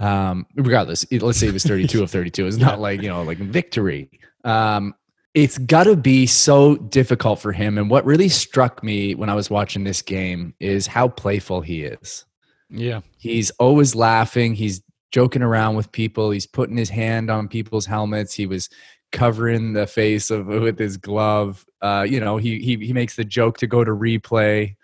Um, 0.00 0.46
regardless, 0.56 1.06
let's 1.12 1.38
say 1.38 1.46
he 1.46 1.52
was 1.52 1.62
32 1.62 2.02
of 2.02 2.10
32. 2.10 2.46
It's 2.48 2.56
not 2.56 2.80
like, 2.80 3.00
you 3.00 3.08
know, 3.08 3.22
like 3.22 3.38
victory. 3.38 4.10
Um, 4.42 4.94
it's 5.34 5.58
got 5.58 5.84
to 5.84 5.96
be 5.96 6.26
so 6.26 6.76
difficult 6.76 7.40
for 7.40 7.52
him. 7.52 7.78
And 7.78 7.88
what 7.88 8.04
really 8.04 8.28
struck 8.28 8.82
me 8.82 9.14
when 9.14 9.30
I 9.30 9.34
was 9.34 9.48
watching 9.48 9.84
this 9.84 10.02
game 10.02 10.54
is 10.60 10.86
how 10.86 11.08
playful 11.08 11.62
he 11.62 11.84
is. 11.84 12.26
Yeah. 12.68 13.00
He's 13.18 13.50
always 13.52 13.94
laughing. 13.94 14.54
He's 14.54 14.82
joking 15.10 15.42
around 15.42 15.76
with 15.76 15.92
people. 15.92 16.30
He's 16.30 16.46
putting 16.46 16.76
his 16.76 16.90
hand 16.90 17.30
on 17.30 17.48
people's 17.48 17.86
helmets. 17.86 18.34
He 18.34 18.46
was 18.46 18.68
covering 19.10 19.72
the 19.72 19.86
face 19.86 20.30
of 20.30 20.46
with 20.46 20.78
his 20.78 20.96
glove. 20.96 21.64
Uh, 21.80 22.04
you 22.08 22.20
know, 22.20 22.36
he 22.36 22.58
he 22.60 22.76
he 22.76 22.92
makes 22.92 23.16
the 23.16 23.24
joke 23.24 23.58
to 23.58 23.66
go 23.66 23.84
to 23.84 23.90
replay 23.90 24.76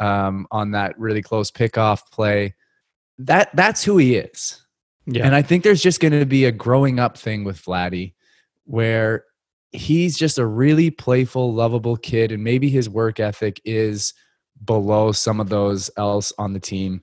um, 0.00 0.46
on 0.50 0.72
that 0.72 0.98
really 0.98 1.22
close 1.22 1.50
pickoff 1.50 2.10
play. 2.10 2.54
That 3.18 3.54
that's 3.54 3.82
who 3.82 3.96
he 3.98 4.16
is. 4.16 4.62
Yeah. 5.06 5.24
And 5.24 5.34
I 5.34 5.42
think 5.42 5.62
there's 5.62 5.82
just 5.82 6.00
going 6.00 6.18
to 6.18 6.26
be 6.26 6.44
a 6.44 6.52
growing 6.52 6.98
up 6.98 7.16
thing 7.16 7.44
with 7.44 7.62
Vladdy 7.62 8.14
where 8.64 9.24
he's 9.72 10.16
just 10.16 10.38
a 10.38 10.46
really 10.46 10.90
playful, 10.90 11.52
lovable 11.52 11.96
kid. 11.96 12.32
And 12.32 12.42
maybe 12.42 12.68
his 12.68 12.88
work 12.88 13.20
ethic 13.20 13.60
is 13.64 14.14
below 14.64 15.12
some 15.12 15.40
of 15.40 15.48
those 15.48 15.90
else 15.96 16.32
on 16.38 16.52
the 16.52 16.60
team. 16.60 17.02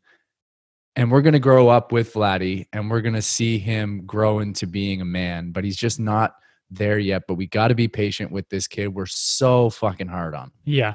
And 0.95 1.11
we're 1.11 1.21
going 1.21 1.33
to 1.33 1.39
grow 1.39 1.69
up 1.69 1.91
with 1.91 2.13
Vladdy 2.13 2.67
and 2.71 2.89
we're 2.89 3.01
going 3.01 3.15
to 3.15 3.21
see 3.21 3.57
him 3.57 4.05
grow 4.05 4.39
into 4.39 4.67
being 4.67 5.01
a 5.01 5.05
man, 5.05 5.51
but 5.51 5.63
he's 5.63 5.77
just 5.77 5.99
not 5.99 6.35
there 6.69 6.99
yet. 6.99 7.23
But 7.27 7.35
we 7.35 7.47
got 7.47 7.69
to 7.69 7.75
be 7.75 7.87
patient 7.87 8.31
with 8.31 8.47
this 8.49 8.67
kid. 8.67 8.89
We're 8.89 9.05
so 9.07 9.69
fucking 9.69 10.07
hard 10.07 10.35
on 10.35 10.45
him. 10.45 10.51
yeah. 10.65 10.93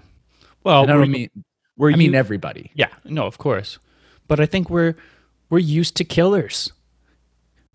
Well, 0.65 0.83
And 0.83 0.91
I 0.91 0.95
don't 0.97 1.11
mean, 1.11 1.31
we're 1.77 1.93
I 1.93 1.97
mean 1.97 2.15
everybody. 2.15 2.73
Yeah, 2.75 2.89
no, 3.05 3.27
of 3.27 3.39
course. 3.39 3.79
But 4.27 4.41
I 4.41 4.47
think 4.47 4.69
we're 4.69 4.97
we're 5.51 5.61
used 5.61 5.97
to 5.97 6.05
killers. 6.05 6.73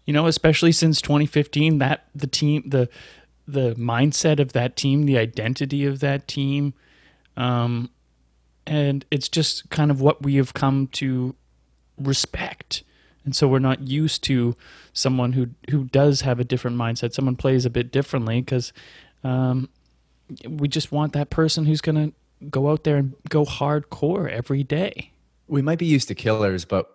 You 0.05 0.13
know, 0.13 0.27
especially 0.27 0.73
since 0.73 1.01
2015, 1.01 1.77
that 1.79 2.05
the 2.13 2.27
team 2.27 2.63
the 2.67 2.89
the 3.47 3.75
mindset 3.75 4.39
of 4.39 4.53
that 4.53 4.75
team, 4.75 5.05
the 5.05 5.17
identity 5.17 5.85
of 5.85 5.99
that 5.99 6.27
team, 6.27 6.73
um, 7.35 7.89
and 8.65 9.05
it's 9.11 9.27
just 9.27 9.69
kind 9.69 9.91
of 9.91 9.99
what 10.01 10.23
we 10.23 10.35
have 10.35 10.53
come 10.53 10.87
to 10.93 11.35
respect. 11.97 12.83
And 13.25 13.35
so 13.35 13.47
we're 13.47 13.59
not 13.59 13.81
used 13.81 14.23
to 14.25 14.55
someone 14.91 15.33
who 15.33 15.47
who 15.69 15.85
does 15.85 16.21
have 16.21 16.39
a 16.39 16.43
different 16.43 16.77
mindset. 16.77 17.13
Someone 17.13 17.35
plays 17.35 17.65
a 17.65 17.69
bit 17.69 17.91
differently 17.91 18.41
because 18.41 18.73
um, 19.23 19.69
we 20.47 20.67
just 20.67 20.91
want 20.91 21.13
that 21.13 21.29
person 21.29 21.65
who's 21.65 21.81
going 21.81 21.95
to 21.95 22.13
go 22.49 22.69
out 22.69 22.83
there 22.83 22.97
and 22.97 23.13
go 23.29 23.45
hardcore 23.45 24.29
every 24.29 24.63
day. 24.63 25.11
we 25.47 25.61
might 25.61 25.79
be 25.79 25.85
used 25.85 26.07
to 26.09 26.15
killers, 26.15 26.65
but 26.65 26.89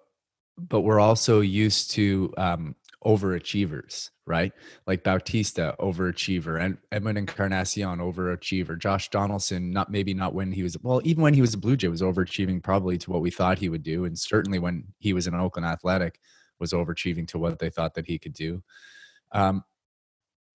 but 0.58 0.80
we're 0.80 1.00
also 1.00 1.40
used 1.40 1.92
to 1.92 2.34
um, 2.36 2.74
overachievers, 3.04 4.10
right? 4.26 4.52
Like 4.86 5.04
Bautista, 5.04 5.76
overachiever, 5.78 6.60
and 6.60 6.78
Edmund 6.90 7.18
Encarnacion, 7.18 7.98
overachiever. 7.98 8.78
Josh 8.78 9.08
Donaldson, 9.10 9.70
not 9.70 9.90
maybe 9.90 10.14
not 10.14 10.34
when 10.34 10.52
he 10.52 10.62
was 10.62 10.76
well, 10.82 11.00
even 11.04 11.22
when 11.22 11.34
he 11.34 11.40
was 11.40 11.54
a 11.54 11.58
Blue 11.58 11.76
Jay, 11.76 11.88
was 11.88 12.02
overachieving 12.02 12.62
probably 12.62 12.98
to 12.98 13.10
what 13.10 13.22
we 13.22 13.30
thought 13.30 13.58
he 13.58 13.68
would 13.68 13.82
do, 13.82 14.04
and 14.04 14.18
certainly 14.18 14.58
when 14.58 14.84
he 14.98 15.12
was 15.12 15.26
an 15.26 15.34
Oakland 15.34 15.66
Athletic, 15.66 16.18
was 16.58 16.72
overachieving 16.72 17.28
to 17.28 17.38
what 17.38 17.58
they 17.58 17.70
thought 17.70 17.94
that 17.94 18.06
he 18.06 18.18
could 18.18 18.32
do. 18.34 18.62
Um, 19.32 19.62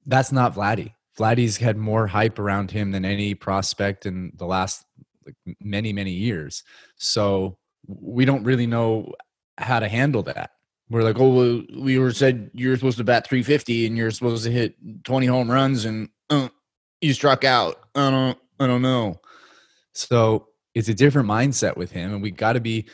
that's 0.06 0.32
not 0.32 0.56
Vladdy. 0.56 0.94
Vladdy's 1.18 1.58
had 1.58 1.78
more 1.78 2.08
hype 2.08 2.40
around 2.40 2.72
him 2.72 2.92
than 2.92 3.06
any 3.06 3.36
prospect 3.36 4.06
in 4.06 4.34
the 4.36 4.46
last 4.46 4.84
like, 5.26 5.36
many 5.62 5.94
many 5.94 6.12
years. 6.12 6.64
So 6.98 7.58
we 7.88 8.26
don't 8.26 8.44
really 8.44 8.68
know 8.68 9.14
how 9.58 9.80
to 9.80 9.88
handle 9.88 10.24
that. 10.24 10.52
We're 10.94 11.02
like, 11.02 11.20
oh, 11.20 11.30
well, 11.30 11.64
we 11.82 11.98
were 11.98 12.12
said 12.12 12.52
you're 12.54 12.76
supposed 12.76 13.00
to 13.00 13.04
bat 13.04 13.28
350 13.28 13.88
and 13.88 13.98
you're 13.98 14.12
supposed 14.12 14.44
to 14.44 14.52
hit 14.52 14.76
20 15.06 15.26
home 15.26 15.50
runs 15.50 15.86
and 15.86 16.08
uh, 16.30 16.50
you 17.02 17.16
struck 17.16 17.44
out. 17.44 17.80
I 17.96 18.12
don't, 18.12 18.38
I 18.60 18.68
don't 18.68 18.84
know. 18.84 19.20
So 19.94 20.50
it's 20.76 20.90
a 20.90 20.94
different 20.94 21.28
mindset 21.28 21.78
with 21.78 21.90
him, 21.90 22.14
and 22.14 22.22
we 22.22 22.30
got 22.30 22.54
to 22.54 22.60
be 22.60 22.86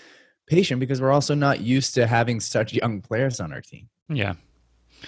patient 0.48 0.79
because 0.79 1.01
we're 1.01 1.12
also 1.12 1.36
not 1.36 1.60
used 1.60 1.94
to 1.96 2.08
having 2.08 2.39
such 2.39 2.72
young 2.72 3.01
players 3.01 3.41
on 3.41 3.51
our 3.51 3.60
team. 3.60 3.89
Yeah. 4.08 4.36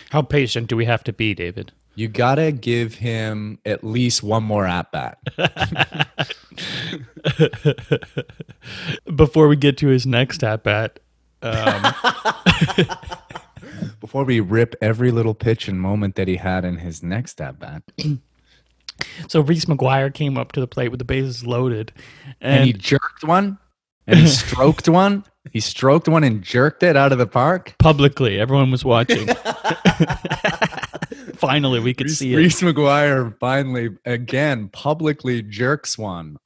How 0.09 0.21
patient 0.21 0.67
do 0.67 0.75
we 0.75 0.83
have 0.83 1.05
to 1.05 1.13
be, 1.13 1.33
David? 1.33 1.71
You 1.95 2.09
got 2.09 2.35
to 2.35 2.51
give 2.51 2.95
him 2.95 3.59
at 3.65 3.85
least 3.85 4.21
one 4.21 4.43
more 4.43 4.65
at 4.65 4.91
bat. 4.91 5.17
Before 9.15 9.47
we 9.47 9.55
get 9.55 9.77
to 9.77 9.87
his 9.87 10.05
next 10.05 10.43
at 10.43 10.65
bat, 10.65 10.99
um, 11.41 11.93
before 13.99 14.23
we 14.23 14.39
rip 14.39 14.75
every 14.81 15.11
little 15.11 15.33
pitch 15.33 15.67
and 15.67 15.79
moment 15.79 16.15
that 16.15 16.27
he 16.27 16.37
had 16.37 16.65
in 16.65 16.77
his 16.77 17.03
next 17.03 17.39
at 17.41 17.59
bat. 17.59 17.83
So 19.27 19.41
Reese 19.41 19.65
McGuire 19.65 20.13
came 20.13 20.37
up 20.37 20.51
to 20.51 20.59
the 20.59 20.67
plate 20.67 20.89
with 20.89 20.99
the 20.99 21.05
bases 21.05 21.43
loaded, 21.43 21.91
and, 22.39 22.59
and, 22.59 22.65
he 22.65 22.73
jerked 22.73 23.23
one 23.23 23.57
and 24.05 24.19
he 24.19 24.27
stroked 24.31 24.87
one. 24.87 25.23
He 25.51 25.59
stroked 25.59 26.07
one 26.07 26.23
and 26.23 26.43
jerked 26.43 26.83
it 26.83 26.95
out 26.95 27.11
of 27.11 27.17
the 27.17 27.25
park. 27.25 27.73
publicly 27.79 28.39
everyone 28.39 28.69
was 28.69 28.85
watching. 28.85 29.27
Finally, 31.35 31.79
we 31.79 31.95
could 31.95 32.07
Reese, 32.07 32.19
see 32.19 32.33
it. 32.33 32.37
Reese 32.37 32.61
McGuire 32.61 33.35
finally 33.39 33.89
again 34.05 34.69
publicly 34.69 35.41
jerks 35.41 35.97
one. 35.97 36.37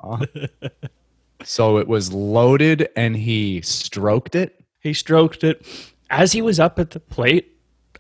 So 1.44 1.78
it 1.78 1.88
was 1.88 2.14
loaded 2.14 2.88
and 2.96 3.16
he 3.16 3.62
stroked 3.62 4.36
it. 4.36 4.64
He 4.86 4.94
stroked 4.94 5.44
it 5.44 5.66
as 6.10 6.32
he 6.32 6.42
was 6.42 6.60
up 6.60 6.80
at 6.80 6.92
the 6.92 7.00
plate. 7.00 7.52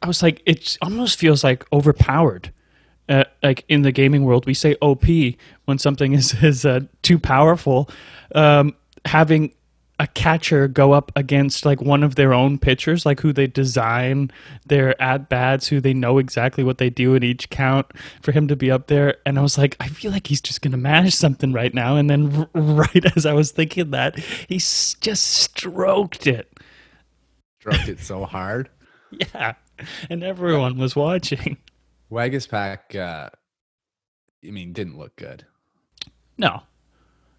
I 0.01 0.07
was 0.07 0.21
like, 0.21 0.41
it 0.45 0.77
almost 0.81 1.17
feels 1.19 1.43
like 1.43 1.65
overpowered. 1.73 2.51
Uh, 3.07 3.23
like 3.43 3.65
in 3.69 3.83
the 3.83 3.91
gaming 3.91 4.23
world, 4.25 4.45
we 4.45 4.53
say 4.53 4.75
OP 4.81 5.05
when 5.65 5.77
something 5.77 6.13
is 6.13 6.33
is 6.43 6.65
uh, 6.65 6.81
too 7.01 7.19
powerful. 7.19 7.89
Um, 8.33 8.75
having 9.05 9.53
a 9.97 10.07
catcher 10.07 10.67
go 10.67 10.91
up 10.91 11.09
against 11.15 11.65
like 11.65 11.81
one 11.81 12.03
of 12.03 12.15
their 12.15 12.33
own 12.33 12.57
pitchers, 12.59 13.05
like 13.05 13.21
who 13.21 13.31
they 13.31 13.47
design 13.47 14.29
their 14.65 14.99
at 15.01 15.29
bats, 15.29 15.67
who 15.67 15.79
they 15.79 15.93
know 15.93 16.17
exactly 16.17 16.63
what 16.65 16.79
they 16.79 16.89
do 16.89 17.15
at 17.15 17.23
each 17.23 17.49
count, 17.49 17.85
for 18.21 18.31
him 18.33 18.47
to 18.47 18.55
be 18.55 18.69
up 18.69 18.87
there. 18.87 19.17
And 19.25 19.39
I 19.39 19.41
was 19.41 19.57
like, 19.57 19.77
I 19.79 19.87
feel 19.87 20.11
like 20.11 20.27
he's 20.27 20.41
just 20.41 20.61
gonna 20.61 20.75
mash 20.77 21.15
something 21.15 21.53
right 21.53 21.73
now. 21.73 21.95
And 21.95 22.09
then 22.09 22.35
r- 22.35 22.49
right 22.53 23.05
as 23.15 23.25
I 23.25 23.33
was 23.33 23.51
thinking 23.51 23.91
that, 23.91 24.19
he 24.19 24.57
s- 24.57 24.95
just 24.99 25.25
stroked 25.25 26.27
it. 26.27 26.51
Stroked 27.65 27.89
it 27.89 27.99
so 27.99 28.25
hard. 28.25 28.69
Yeah, 29.33 29.53
and 30.09 30.23
everyone 30.23 30.77
was 30.77 30.93
watching. 30.95 31.57
Waguespack, 32.11 32.95
uh, 32.95 33.29
I 34.45 34.51
mean, 34.51 34.73
didn't 34.73 34.97
look 34.97 35.15
good. 35.15 35.45
No, 36.37 36.63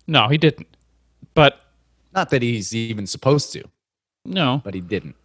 no, 0.06 0.28
he 0.28 0.38
didn't. 0.38 0.68
But 1.34 1.60
Not 2.14 2.30
that 2.30 2.40
he's 2.40 2.74
even 2.74 3.06
supposed 3.06 3.52
to, 3.52 3.64
no, 4.24 4.62
but 4.64 4.72
he 4.74 4.80
didn't. 4.80 5.16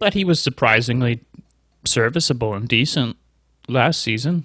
but 0.00 0.14
he 0.14 0.24
was 0.24 0.40
surprisingly 0.40 1.20
serviceable 1.84 2.54
and 2.54 2.66
decent 2.66 3.16
last 3.68 4.00
season. 4.00 4.44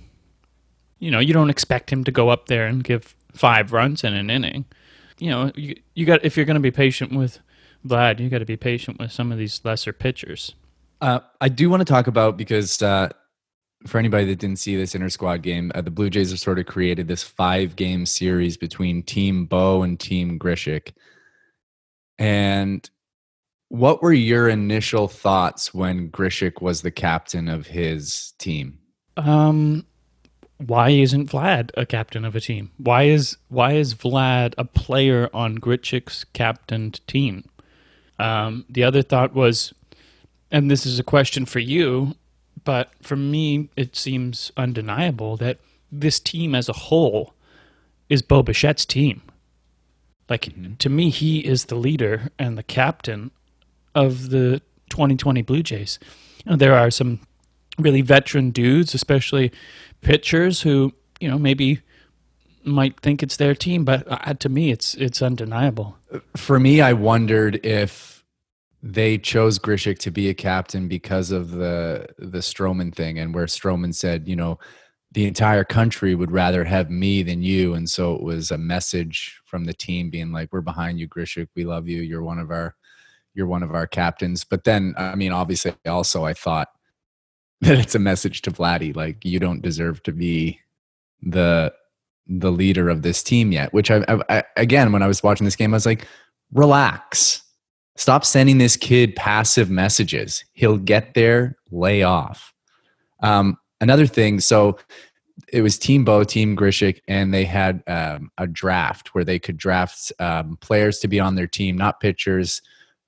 You 0.99 1.09
know, 1.09 1.19
you 1.19 1.33
don't 1.33 1.49
expect 1.49 1.91
him 1.91 2.03
to 2.03 2.11
go 2.11 2.29
up 2.29 2.45
there 2.47 2.67
and 2.67 2.83
give 2.83 3.15
five 3.33 3.71
runs 3.71 4.03
in 4.03 4.13
an 4.13 4.29
inning. 4.29 4.65
You 5.17 5.31
know, 5.31 5.51
you 5.55 5.75
you 5.95 6.05
got 6.05 6.23
if 6.23 6.37
you're 6.37 6.45
going 6.45 6.55
to 6.55 6.59
be 6.59 6.69
patient 6.69 7.13
with 7.13 7.39
Vlad, 7.85 8.19
you 8.19 8.29
got 8.29 8.39
to 8.39 8.45
be 8.45 8.57
patient 8.57 8.99
with 8.99 9.11
some 9.11 9.31
of 9.31 9.37
these 9.37 9.61
lesser 9.63 9.93
pitchers. 9.93 10.55
Uh, 11.01 11.19
I 11.41 11.49
do 11.49 11.69
want 11.69 11.81
to 11.81 11.85
talk 11.85 12.07
about 12.07 12.37
because 12.37 12.81
uh, 12.81 13.09
for 13.85 13.97
anybody 13.97 14.25
that 14.25 14.39
didn't 14.39 14.59
see 14.59 14.75
this 14.75 14.95
inter 14.95 15.09
squad 15.09 15.41
game, 15.41 15.71
uh, 15.75 15.81
the 15.81 15.91
Blue 15.91 16.09
Jays 16.09 16.31
have 16.31 16.39
sort 16.39 16.59
of 16.59 16.65
created 16.65 17.07
this 17.07 17.23
five 17.23 17.75
game 17.75 18.05
series 18.05 18.57
between 18.57 19.03
Team 19.03 19.45
Bo 19.45 19.83
and 19.83 19.99
Team 19.99 20.39
Grichuk. 20.39 20.93
And 22.17 22.89
what 23.69 24.01
were 24.01 24.13
your 24.13 24.47
initial 24.47 25.07
thoughts 25.07 25.73
when 25.73 26.09
Grichuk 26.09 26.61
was 26.61 26.81
the 26.81 26.91
captain 26.91 27.49
of 27.49 27.67
his 27.67 28.33
team? 28.37 28.79
Um, 29.17 29.85
why 30.57 30.89
isn't 30.89 31.31
Vlad 31.31 31.71
a 31.75 31.85
captain 31.85 32.23
of 32.23 32.35
a 32.35 32.39
team? 32.39 32.71
Why 32.77 33.03
is 33.03 33.37
why 33.49 33.73
is 33.73 33.95
Vlad 33.95 34.53
a 34.57 34.65
player 34.65 35.29
on 35.33 35.57
Grichuk's 35.57 36.23
captained 36.23 37.05
team? 37.07 37.49
Um, 38.19 38.65
the 38.69 38.83
other 38.83 39.01
thought 39.01 39.33
was, 39.33 39.73
and 40.51 40.69
this 40.69 40.85
is 40.85 40.99
a 40.99 41.03
question 41.03 41.45
for 41.45 41.59
you, 41.59 42.15
but 42.63 42.91
for 43.01 43.15
me, 43.15 43.69
it 43.75 43.95
seems 43.95 44.51
undeniable 44.55 45.37
that 45.37 45.59
this 45.91 46.19
team 46.19 46.55
as 46.55 46.69
a 46.69 46.73
whole 46.73 47.33
is 48.09 48.21
Bo 48.21 48.43
Bichette's 48.43 48.85
team. 48.85 49.21
Like 50.29 50.49
to 50.79 50.89
me, 50.89 51.09
he 51.09 51.39
is 51.39 51.65
the 51.65 51.75
leader 51.75 52.29
and 52.39 52.57
the 52.57 52.63
captain 52.63 53.31
of 53.93 54.29
the 54.29 54.61
2020 54.89 55.41
Blue 55.41 55.63
Jays. 55.63 55.99
You 56.45 56.51
know, 56.51 56.57
there 56.57 56.75
are 56.75 56.89
some 56.89 57.19
really 57.77 58.01
veteran 58.01 58.51
dudes, 58.51 58.93
especially 58.93 59.51
pitchers 60.01 60.61
who 60.61 60.93
you 61.19 61.29
know 61.29 61.37
maybe 61.37 61.81
might 62.65 62.99
think 62.99 63.23
it's 63.23 63.37
their 63.37 63.55
team, 63.55 63.85
but 63.85 64.03
uh, 64.07 64.33
to 64.35 64.49
me, 64.49 64.71
it's 64.71 64.95
it's 64.95 65.21
undeniable. 65.21 65.97
For 66.35 66.59
me, 66.59 66.81
I 66.81 66.93
wondered 66.93 67.65
if 67.65 68.23
they 68.81 69.17
chose 69.17 69.59
Grichuk 69.59 69.97
to 69.99 70.11
be 70.11 70.29
a 70.29 70.33
captain 70.33 70.87
because 70.87 71.31
of 71.31 71.51
the 71.51 72.07
the 72.17 72.39
Stroman 72.39 72.93
thing, 72.93 73.19
and 73.19 73.33
where 73.33 73.45
Stroman 73.45 73.95
said, 73.95 74.27
you 74.27 74.35
know, 74.35 74.59
the 75.13 75.25
entire 75.25 75.63
country 75.63 76.15
would 76.15 76.31
rather 76.31 76.63
have 76.63 76.89
me 76.89 77.23
than 77.23 77.41
you, 77.41 77.73
and 77.73 77.89
so 77.89 78.15
it 78.15 78.21
was 78.21 78.51
a 78.51 78.57
message 78.57 79.39
from 79.45 79.65
the 79.65 79.73
team 79.73 80.09
being 80.09 80.31
like, 80.31 80.51
"We're 80.51 80.61
behind 80.61 80.99
you, 80.99 81.07
Grichuk. 81.07 81.47
We 81.55 81.65
love 81.65 81.87
you. 81.87 82.01
You're 82.01 82.23
one 82.23 82.39
of 82.39 82.51
our, 82.51 82.75
you're 83.33 83.47
one 83.47 83.63
of 83.63 83.73
our 83.73 83.87
captains." 83.87 84.43
But 84.43 84.63
then, 84.63 84.95
I 84.97 85.15
mean, 85.15 85.31
obviously, 85.31 85.73
also 85.85 86.25
I 86.25 86.33
thought 86.33 86.69
that 87.61 87.79
it's 87.79 87.95
a 87.95 87.99
message 87.99 88.41
to 88.43 88.51
Vladdy, 88.51 88.95
like 88.95 89.23
you 89.23 89.39
don't 89.39 89.61
deserve 89.61 90.03
to 90.03 90.11
be 90.11 90.59
the 91.21 91.73
the 92.27 92.51
leader 92.51 92.89
of 92.89 93.01
this 93.01 93.21
team 93.23 93.51
yet. 93.51 93.73
Which 93.73 93.91
I, 93.91 94.03
I, 94.07 94.23
I 94.29 94.43
again, 94.57 94.91
when 94.91 95.03
I 95.03 95.07
was 95.07 95.23
watching 95.23 95.45
this 95.45 95.55
game, 95.55 95.73
I 95.73 95.77
was 95.77 95.85
like, 95.85 96.07
relax. 96.51 97.41
Stop 97.95 98.25
sending 98.25 98.57
this 98.57 98.75
kid 98.75 99.15
passive 99.15 99.69
messages. 99.69 100.43
He'll 100.53 100.77
get 100.77 101.13
there. 101.13 101.57
Lay 101.71 102.01
off. 102.01 102.53
Um, 103.21 103.57
another 103.81 104.07
thing. 104.07 104.39
So 104.39 104.79
it 105.51 105.61
was 105.61 105.77
Team 105.77 106.03
Bo, 106.03 106.23
Team 106.23 106.55
Grichuk, 106.55 106.99
and 107.07 107.33
they 107.33 107.45
had 107.45 107.83
um, 107.87 108.31
a 108.37 108.47
draft 108.47 109.13
where 109.13 109.23
they 109.23 109.39
could 109.39 109.57
draft 109.57 110.11
um, 110.19 110.57
players 110.61 110.99
to 110.99 111.07
be 111.07 111.19
on 111.19 111.35
their 111.35 111.47
team, 111.47 111.77
not 111.77 111.99
pitchers, 111.99 112.61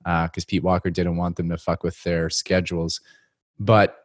because 0.04 0.44
uh, 0.44 0.48
Pete 0.48 0.64
Walker 0.64 0.90
didn't 0.90 1.18
want 1.18 1.36
them 1.36 1.50
to 1.50 1.58
fuck 1.58 1.84
with 1.84 2.02
their 2.04 2.30
schedules. 2.30 3.02
But 3.60 3.98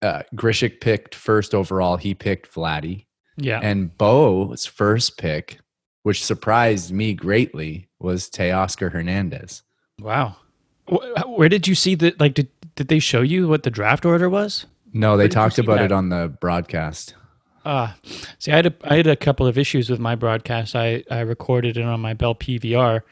uh, 0.00 0.22
Grichuk 0.34 0.80
picked 0.80 1.14
first 1.14 1.54
overall. 1.54 1.96
He 1.96 2.14
picked 2.14 2.52
Vladdy. 2.54 3.06
Yeah, 3.36 3.60
And 3.62 3.96
Bo's 3.96 4.66
first 4.66 5.16
pick, 5.18 5.58
which 6.02 6.22
surprised 6.24 6.92
me 6.92 7.14
greatly, 7.14 7.88
was 7.98 8.28
Teoscar 8.28 8.92
Hernandez. 8.92 9.62
wow. 10.00 10.36
Where 11.26 11.48
did 11.48 11.66
you 11.68 11.74
see 11.74 11.94
that? 11.96 12.20
Like, 12.20 12.34
did 12.34 12.48
did 12.74 12.88
they 12.88 12.98
show 12.98 13.22
you 13.22 13.48
what 13.48 13.62
the 13.62 13.70
draft 13.70 14.04
order 14.04 14.28
was? 14.28 14.66
No, 14.92 15.16
they 15.16 15.28
talked 15.28 15.58
about 15.58 15.76
that? 15.78 15.86
it 15.86 15.92
on 15.92 16.08
the 16.08 16.28
broadcast. 16.40 17.14
Ah, 17.64 17.96
see, 18.38 18.50
I 18.50 18.56
had 18.56 18.66
a, 18.66 18.74
I 18.84 18.96
had 18.96 19.06
a 19.06 19.16
couple 19.16 19.46
of 19.46 19.56
issues 19.56 19.88
with 19.88 20.00
my 20.00 20.16
broadcast. 20.16 20.74
I 20.74 21.04
I 21.10 21.20
recorded 21.20 21.76
it 21.76 21.84
on 21.84 22.00
my 22.00 22.14
Bell 22.14 22.34
PVR, 22.34 23.02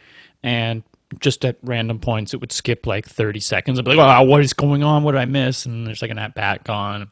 and 0.42 0.82
just 1.20 1.44
at 1.44 1.56
random 1.62 2.00
points, 2.00 2.34
it 2.34 2.40
would 2.40 2.52
skip 2.52 2.86
like 2.86 3.06
thirty 3.06 3.40
seconds. 3.40 3.78
I'd 3.78 3.84
be 3.84 3.92
like, 3.92 3.98
"Wow, 3.98 4.24
what 4.24 4.42
is 4.42 4.52
going 4.52 4.82
on? 4.82 5.04
What 5.04 5.12
did 5.12 5.20
I 5.20 5.26
miss?" 5.26 5.64
And 5.64 5.86
there's 5.86 6.02
like 6.02 6.10
an 6.10 6.18
at 6.18 6.34
bat 6.34 6.64
gone. 6.64 7.10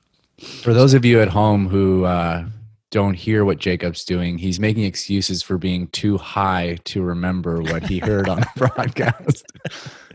For 0.63 0.75
those 0.75 0.93
of 0.95 1.05
you 1.05 1.21
at 1.23 1.29
home 1.29 1.69
who 1.69 2.05
uh, 2.05 2.47
don't 2.91 3.15
hear 3.15 3.45
what 3.45 3.59
Jacob's 3.59 4.05
doing, 4.05 4.39
he's 4.39 4.59
making 4.59 4.85
excuses 4.85 5.43
for 5.43 5.59
being 5.59 5.89
too 5.89 6.17
high 6.17 6.79
to 6.85 7.03
remember 7.03 7.61
what 7.61 7.83
he 7.83 7.99
heard 7.99 8.29
on 8.29 8.41
the 8.41 8.49
broadcast. 8.75 9.45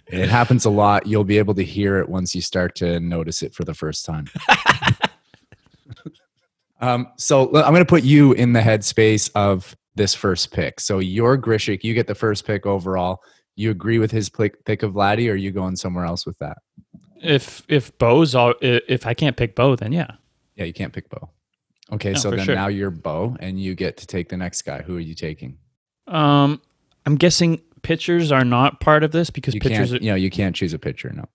It 0.08 0.30
happens 0.30 0.66
a 0.66 0.70
lot. 0.70 1.08
You'll 1.08 1.24
be 1.24 1.38
able 1.38 1.54
to 1.56 1.64
hear 1.64 2.00
it 2.00 2.10
once 2.10 2.36
you 2.36 2.42
start 2.42 2.76
to 2.76 3.00
notice 3.00 3.42
it 3.42 3.54
for 3.54 3.64
the 3.64 3.74
first 3.74 4.06
time. 4.06 4.26
um, 6.82 7.08
so 7.18 7.46
I'm 7.56 7.74
going 7.74 7.76
to 7.76 7.86
put 7.86 8.04
you 8.04 8.34
in 8.34 8.54
the 8.54 8.60
headspace 8.60 9.30
of 9.36 9.76
this 9.96 10.14
first 10.14 10.52
pick. 10.52 10.80
So 10.80 11.00
you're 11.00 11.38
Grichuk. 11.38 11.84
You 11.84 11.94
get 11.94 12.08
the 12.08 12.16
first 12.16 12.46
pick 12.46 12.66
overall. 12.66 13.22
You 13.56 13.72
agree 13.72 14.00
with 14.00 14.12
his 14.12 14.30
pick, 14.30 14.64
pick 14.66 14.84
of 14.84 14.94
Vladdy, 14.94 15.30
or 15.30 15.34
are 15.34 15.36
you 15.36 15.52
going 15.52 15.76
somewhere 15.76 16.06
else 16.06 16.26
with 16.26 16.38
that? 16.40 16.58
If 17.22 17.64
if 17.70 17.98
Bo's 17.98 18.36
all, 18.36 18.54
if 18.62 19.08
I 19.08 19.14
can't 19.14 19.38
pick 19.38 19.56
Bo, 19.56 19.76
then 19.76 19.94
yeah. 19.94 20.12
Yeah, 20.56 20.66
you 20.66 20.74
can't 20.74 20.92
pick 20.92 21.10
Bo. 21.10 21.30
Okay, 21.94 22.14
No, 22.14 22.20
so 22.20 22.32
then 22.32 22.46
sure. 22.46 22.56
now 22.56 22.68
you're 22.68 22.90
Bo, 22.90 23.38
and 23.40 23.60
you 23.62 23.76
get 23.76 23.98
to 23.98 24.08
take 24.08 24.30
the 24.30 24.38
next 24.38 24.64
guy. 24.64 24.82
Who 24.82 24.98
are 24.98 25.02
you 25.02 25.14
taking? 25.14 25.58
Um, 26.08 26.62
I'm 27.06 27.16
guessing 27.16 27.62
pitchers 27.84 28.32
are 28.32 28.44
not 28.44 28.80
part 28.80 29.04
of 29.04 29.12
this 29.12 29.30
because 29.30 29.54
You 29.54 29.62
pitchers. 29.62 29.94
Are, 29.94 29.98
You 29.98 30.10
know, 30.10 30.16
you 30.16 30.30
can't 30.30 30.56
choose 30.56 30.74
a 30.74 30.80
pitcher. 30.80 31.12
No, 31.14 31.26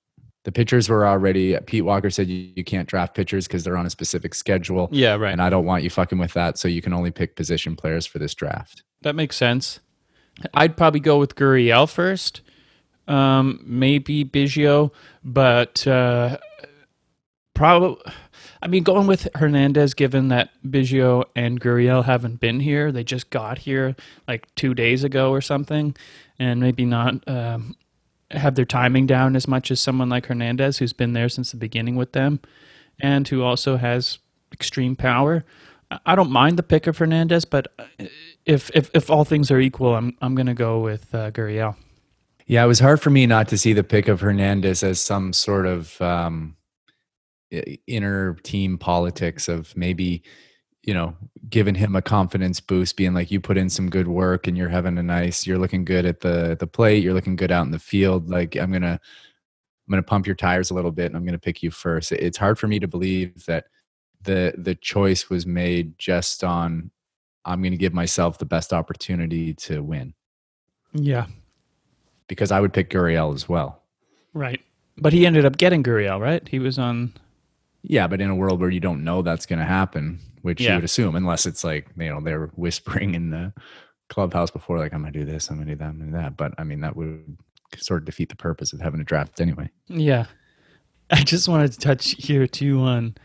the 0.44 0.52
pitchers 0.52 0.88
were 0.88 1.06
already. 1.06 1.56
Pete 1.66 1.84
Walker 1.84 2.10
said 2.10 2.28
you, 2.28 2.50
you 2.56 2.64
can't 2.64 2.88
draft 2.88 3.14
pitchers 3.14 3.46
because 3.46 3.62
they're 3.64 3.76
on 3.76 3.86
a 3.86 3.90
specific 3.90 4.34
schedule, 4.34 4.88
yeah, 4.90 5.14
right. 5.14 5.32
and 5.32 5.40
I 5.40 5.48
don't 5.50 5.64
want 5.64 5.84
you 5.84 5.90
fucking 5.90 6.18
with 6.18 6.32
that. 6.34 6.58
So 6.58 6.66
you 6.68 6.82
can 6.82 6.92
only 6.92 7.10
pick 7.10 7.36
position 7.36 7.76
players 7.76 8.04
for 8.06 8.18
this 8.18 8.34
draft. 8.34 8.82
That 9.02 9.14
makes 9.14 9.36
sense. 9.36 9.80
I'd 10.54 10.76
probably 10.76 11.00
go 11.00 11.18
with 11.18 11.34
Gurriel 11.34 11.88
first, 11.88 12.42
um, 13.06 13.60
maybe 13.64 14.24
Biggio, 14.24 14.92
but 15.22 15.86
uh, 15.86 16.38
probably. 17.54 18.02
I 18.62 18.66
mean, 18.66 18.82
going 18.82 19.06
with 19.06 19.28
Hernandez, 19.34 19.94
given 19.94 20.28
that 20.28 20.50
Biggio 20.66 21.24
and 21.36 21.60
Gurriel 21.60 22.04
haven't 22.04 22.40
been 22.40 22.60
here, 22.60 22.92
they 22.92 23.04
just 23.04 23.30
got 23.30 23.58
here 23.58 23.96
like 24.26 24.52
two 24.54 24.74
days 24.74 25.04
ago 25.04 25.30
or 25.30 25.40
something, 25.40 25.96
and 26.38 26.60
maybe 26.60 26.84
not 26.84 27.26
um, 27.28 27.76
have 28.30 28.54
their 28.54 28.64
timing 28.64 29.06
down 29.06 29.36
as 29.36 29.48
much 29.48 29.70
as 29.70 29.80
someone 29.80 30.08
like 30.08 30.26
Hernandez, 30.26 30.78
who's 30.78 30.92
been 30.92 31.12
there 31.12 31.28
since 31.28 31.50
the 31.50 31.56
beginning 31.56 31.96
with 31.96 32.12
them, 32.12 32.40
and 33.00 33.26
who 33.28 33.42
also 33.42 33.76
has 33.76 34.18
extreme 34.52 34.96
power. 34.96 35.44
I- 36.04 36.14
don't 36.14 36.30
mind 36.30 36.58
the 36.58 36.62
pick 36.62 36.86
of 36.86 36.98
Hernandez, 36.98 37.44
but 37.44 37.68
uh, 37.78 38.06
if 38.44 38.70
if, 38.74 38.90
if 38.94 39.10
all 39.10 39.24
things 39.24 39.50
are 39.50 39.60
equal, 39.60 39.94
I'm 39.94 40.16
I'm 40.20 40.34
going 40.34 40.46
to 40.46 40.54
go 40.54 40.80
with 40.80 41.14
uh, 41.14 41.30
Gurriel. 41.30 41.76
Yeah, 42.46 42.64
it 42.64 42.66
was 42.66 42.80
hard 42.80 43.00
for 43.00 43.10
me 43.10 43.26
not 43.26 43.48
to 43.48 43.58
see 43.58 43.74
the 43.74 43.84
pick 43.84 44.08
of 44.08 44.22
Hernandez 44.22 44.82
as 44.82 45.00
some 45.00 45.34
sort 45.34 45.66
of 45.66 46.00
um, 46.00 46.56
inner 47.86 48.34
team 48.42 48.78
politics 48.78 49.48
of 49.48 49.76
maybe, 49.76 50.22
you 50.82 50.94
know, 50.94 51.14
giving 51.48 51.74
him 51.74 51.96
a 51.96 52.02
confidence 52.02 52.60
boost, 52.60 52.96
being 52.96 53.14
like, 53.14 53.30
you 53.30 53.40
put 53.40 53.56
in 53.58 53.68
some 53.70 53.90
good 53.90 54.08
work 54.08 54.46
and 54.46 54.56
you're 54.56 54.68
having 54.68 54.98
a 54.98 55.02
nice, 55.02 55.46
you're 55.46 55.58
looking 55.58 55.84
good 55.84 56.06
at 56.06 56.20
the 56.20 56.56
the 56.58 56.66
plate, 56.66 57.02
you're 57.02 57.14
looking 57.14 57.36
good 57.36 57.50
out 57.52 57.66
in 57.66 57.72
the 57.72 57.78
field. 57.78 58.30
Like 58.30 58.56
I'm 58.56 58.70
gonna, 58.72 59.00
I'm 59.02 59.90
gonna 59.90 60.02
pump 60.02 60.26
your 60.26 60.36
tires 60.36 60.70
a 60.70 60.74
little 60.74 60.92
bit, 60.92 61.06
and 61.06 61.16
I'm 61.16 61.24
gonna 61.24 61.38
pick 61.38 61.62
you 61.62 61.70
first. 61.70 62.12
It's 62.12 62.38
hard 62.38 62.58
for 62.58 62.68
me 62.68 62.78
to 62.80 62.88
believe 62.88 63.44
that 63.46 63.66
the 64.22 64.54
the 64.58 64.74
choice 64.74 65.30
was 65.30 65.46
made 65.46 65.98
just 65.98 66.44
on, 66.44 66.90
I'm 67.44 67.62
gonna 67.62 67.76
give 67.76 67.94
myself 67.94 68.38
the 68.38 68.44
best 68.46 68.72
opportunity 68.72 69.54
to 69.54 69.82
win 69.82 70.14
Yeah, 70.92 71.26
because 72.28 72.50
I 72.50 72.60
would 72.60 72.72
pick 72.72 72.90
Gurriel 72.90 73.34
as 73.34 73.48
well. 73.48 73.82
right. 74.34 74.60
But 75.00 75.12
he 75.12 75.26
ended 75.26 75.44
up 75.44 75.56
getting 75.58 75.82
Gurriel 75.82 76.20
right? 76.20 76.46
He 76.48 76.58
was 76.58 76.78
on. 76.78 77.12
Yeah, 77.82 78.06
but 78.08 78.20
in 78.20 78.28
a 78.30 78.34
world 78.34 78.60
where 78.60 78.70
you 78.70 78.80
don't 78.80 79.04
know 79.04 79.22
that's 79.22 79.46
going 79.46 79.60
to 79.60 79.64
happen, 79.64 80.18
which 80.42 80.60
Yeah. 80.60 80.70
you 80.70 80.74
would 80.76 80.84
assume, 80.84 81.14
unless 81.16 81.46
it's 81.46 81.64
like 81.64 81.86
you 81.96 82.08
know 82.08 82.20
they're 82.20 82.46
whispering 82.56 83.14
in 83.14 83.30
the 83.30 83.52
clubhouse 84.08 84.50
before, 84.50 84.78
like 84.78 84.92
I'm 84.92 85.00
going 85.02 85.12
to 85.12 85.18
do 85.18 85.24
this, 85.24 85.48
I'm 85.50 85.56
going 85.56 85.68
to 85.68 85.74
do 85.74 85.78
that, 85.78 85.84
I'm 85.88 85.98
going 85.98 86.10
to 86.12 86.16
do 86.16 86.22
that. 86.22 86.36
But 86.36 86.54
I 86.58 86.64
mean, 86.64 86.80
that 86.80 86.96
would 86.96 87.36
sort 87.76 88.02
of 88.02 88.06
defeat 88.06 88.28
the 88.30 88.36
purpose 88.36 88.72
of 88.72 88.80
having 88.80 89.00
a 89.00 89.04
draft 89.04 89.40
anyway. 89.40 89.70
Yeah, 89.86 90.26
I 91.10 91.22
just 91.22 91.48
wanted 91.48 91.72
to 91.72 91.78
touch 91.78 92.10
here 92.18 92.46
too 92.46 92.80
on 92.80 93.16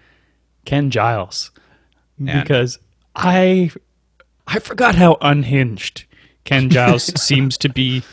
Ken 0.65 0.89
Giles 0.91 1.51
because 2.17 2.79
I 3.15 3.71
I 4.47 4.59
forgot 4.59 4.95
how 4.95 5.17
unhinged 5.21 6.05
Ken 6.45 6.69
Giles 6.69 7.03
seems 7.21 7.57
to 7.59 7.69
be. 7.69 8.03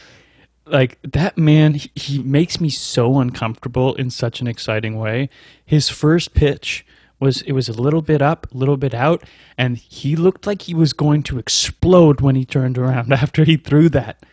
Like 0.70 0.98
that 1.02 1.36
man, 1.36 1.74
he, 1.74 1.90
he 1.94 2.18
makes 2.22 2.60
me 2.60 2.68
so 2.70 3.18
uncomfortable 3.18 3.94
in 3.94 4.10
such 4.10 4.40
an 4.40 4.46
exciting 4.46 4.98
way. 4.98 5.28
His 5.64 5.88
first 5.88 6.34
pitch 6.34 6.84
was 7.18 7.42
it 7.42 7.52
was 7.52 7.68
a 7.68 7.72
little 7.72 8.02
bit 8.02 8.22
up, 8.22 8.46
a 8.52 8.56
little 8.56 8.76
bit 8.76 8.94
out, 8.94 9.22
and 9.58 9.76
he 9.76 10.16
looked 10.16 10.46
like 10.46 10.62
he 10.62 10.74
was 10.74 10.92
going 10.92 11.22
to 11.24 11.38
explode 11.38 12.20
when 12.20 12.34
he 12.36 12.44
turned 12.44 12.78
around 12.78 13.12
after 13.24 13.44
he 13.44 13.56
threw 13.56 13.88
that. 13.90 14.24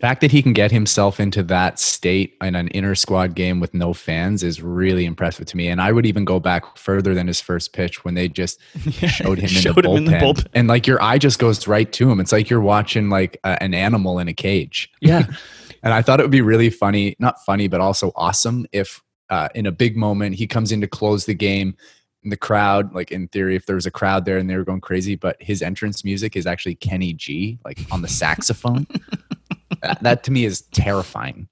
fact 0.00 0.20
that 0.20 0.30
he 0.30 0.42
can 0.42 0.52
get 0.52 0.70
himself 0.70 1.18
into 1.18 1.42
that 1.42 1.78
state 1.78 2.36
in 2.42 2.54
an 2.54 2.68
inner 2.68 2.94
squad 2.94 3.34
game 3.34 3.60
with 3.60 3.72
no 3.74 3.92
fans 3.94 4.42
is 4.44 4.62
really 4.62 5.04
impressive 5.06 5.46
to 5.46 5.56
me. 5.56 5.68
And 5.68 5.80
I 5.80 5.90
would 5.90 6.06
even 6.06 6.24
go 6.24 6.38
back 6.38 6.76
further 6.76 7.14
than 7.14 7.26
his 7.26 7.40
first 7.40 7.72
pitch 7.72 8.04
when 8.04 8.14
they 8.14 8.28
just 8.28 8.60
showed 8.90 9.38
him, 9.38 9.44
in, 9.44 9.48
Showed 9.48 9.84
the 9.84 9.90
him 9.90 9.96
in 9.96 10.04
the 10.04 10.12
bullpen. 10.12 10.20
bullpen. 10.20 10.46
and 10.54 10.68
like 10.68 10.86
your 10.86 11.02
eye 11.02 11.18
just 11.18 11.38
goes 11.38 11.66
right 11.66 11.90
to 11.94 12.10
him. 12.10 12.20
It's 12.20 12.30
like 12.32 12.50
you're 12.50 12.60
watching 12.60 13.08
like 13.08 13.40
a, 13.42 13.60
an 13.62 13.72
animal 13.74 14.18
in 14.18 14.28
a 14.28 14.34
cage. 14.34 14.90
Yeah, 15.00 15.26
And 15.82 15.92
I 15.92 16.02
thought 16.02 16.20
it 16.20 16.24
would 16.24 16.30
be 16.30 16.40
really 16.40 16.70
funny, 16.70 17.16
not 17.18 17.44
funny, 17.44 17.68
but 17.68 17.80
also 17.80 18.12
awesome 18.16 18.66
if 18.72 19.02
uh, 19.30 19.48
in 19.54 19.66
a 19.66 19.72
big 19.72 19.96
moment 19.96 20.34
he 20.34 20.46
comes 20.46 20.72
in 20.72 20.80
to 20.80 20.88
close 20.88 21.26
the 21.26 21.34
game. 21.34 21.76
And 22.24 22.32
the 22.32 22.36
crowd, 22.36 22.92
like 22.94 23.12
in 23.12 23.28
theory, 23.28 23.54
if 23.54 23.66
there 23.66 23.76
was 23.76 23.86
a 23.86 23.92
crowd 23.92 24.24
there 24.24 24.38
and 24.38 24.50
they 24.50 24.56
were 24.56 24.64
going 24.64 24.80
crazy, 24.80 25.14
but 25.14 25.40
his 25.40 25.62
entrance 25.62 26.04
music 26.04 26.36
is 26.36 26.46
actually 26.46 26.74
Kenny 26.74 27.12
G, 27.12 27.58
like 27.64 27.78
on 27.92 28.02
the 28.02 28.08
saxophone. 28.08 28.86
that, 29.82 30.02
that 30.02 30.24
to 30.24 30.32
me 30.32 30.44
is 30.44 30.62
terrifying. 30.72 31.48